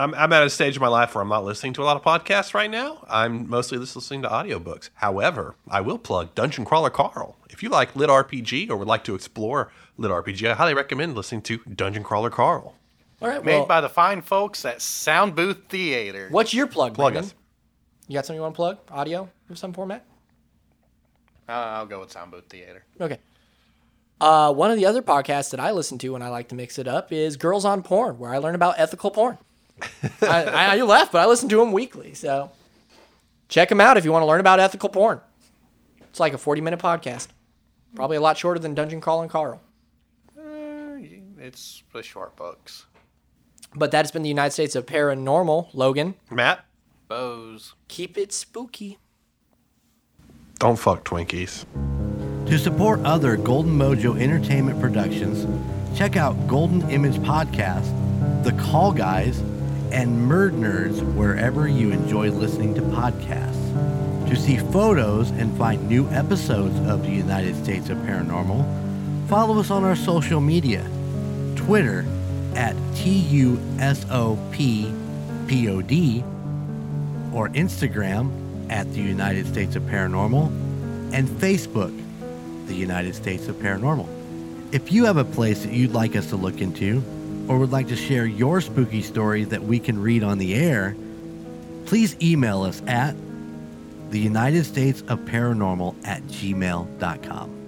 [0.00, 1.96] I'm, I'm at a stage of my life where I'm not listening to a lot
[1.96, 3.04] of podcasts right now.
[3.06, 4.88] I'm mostly just listening to audiobooks.
[4.94, 7.36] However, I will plug Dungeon Crawler Carl.
[7.50, 11.14] If you like lit RPG or would like to explore lit RPG, I highly recommend
[11.16, 12.74] listening to Dungeon Crawler Carl.
[13.20, 16.28] All right, Made well, by the fine folks at Sound Booth Theater.
[16.30, 17.30] what's your plug, Plug Brandon?
[17.30, 17.34] us.
[18.08, 18.78] You got something you want to plug?
[18.90, 20.06] Audio of some format?
[21.46, 22.84] Uh, I'll go with Sound Booth Theater.
[22.98, 23.18] Okay.
[24.18, 26.78] Uh, one of the other podcasts that I listen to when I like to mix
[26.78, 29.36] it up is Girls on Porn, where I learn about ethical porn.
[30.22, 32.14] I, I, you laugh, but I listen to them weekly.
[32.14, 32.50] So
[33.48, 35.20] check them out if you want to learn about ethical porn.
[36.02, 37.28] It's like a 40 minute podcast.
[37.94, 39.60] Probably a lot shorter than Dungeon Crawler Carl.
[40.38, 40.98] Uh,
[41.38, 42.86] It's the short books.
[43.74, 45.68] But that's been the United States of Paranormal.
[45.74, 46.64] Logan, Matt,
[47.08, 47.74] Boz.
[47.88, 48.98] keep it spooky.
[50.58, 51.64] don't fuck Twinkies.
[52.46, 55.46] To support other Golden Mojo Entertainment productions,
[55.96, 57.92] check out Golden Image Podcast,
[58.42, 59.40] The Call Guys,
[59.92, 63.56] and Murd Nerds wherever you enjoy listening to podcasts.
[64.28, 69.70] To see photos and find new episodes of the United States of Paranormal, follow us
[69.70, 70.88] on our social media
[71.56, 72.06] Twitter
[72.54, 73.64] at TUSOPPOD
[77.32, 78.30] or Instagram
[78.70, 80.46] at the United States of Paranormal
[81.12, 81.96] and Facebook,
[82.66, 84.08] the United States of Paranormal.
[84.72, 87.02] If you have a place that you'd like us to look into
[87.50, 90.94] or would like to share your spooky story that we can read on the air,
[91.84, 93.16] please email us at
[94.10, 97.59] the United States of Paranormal at gmail.com.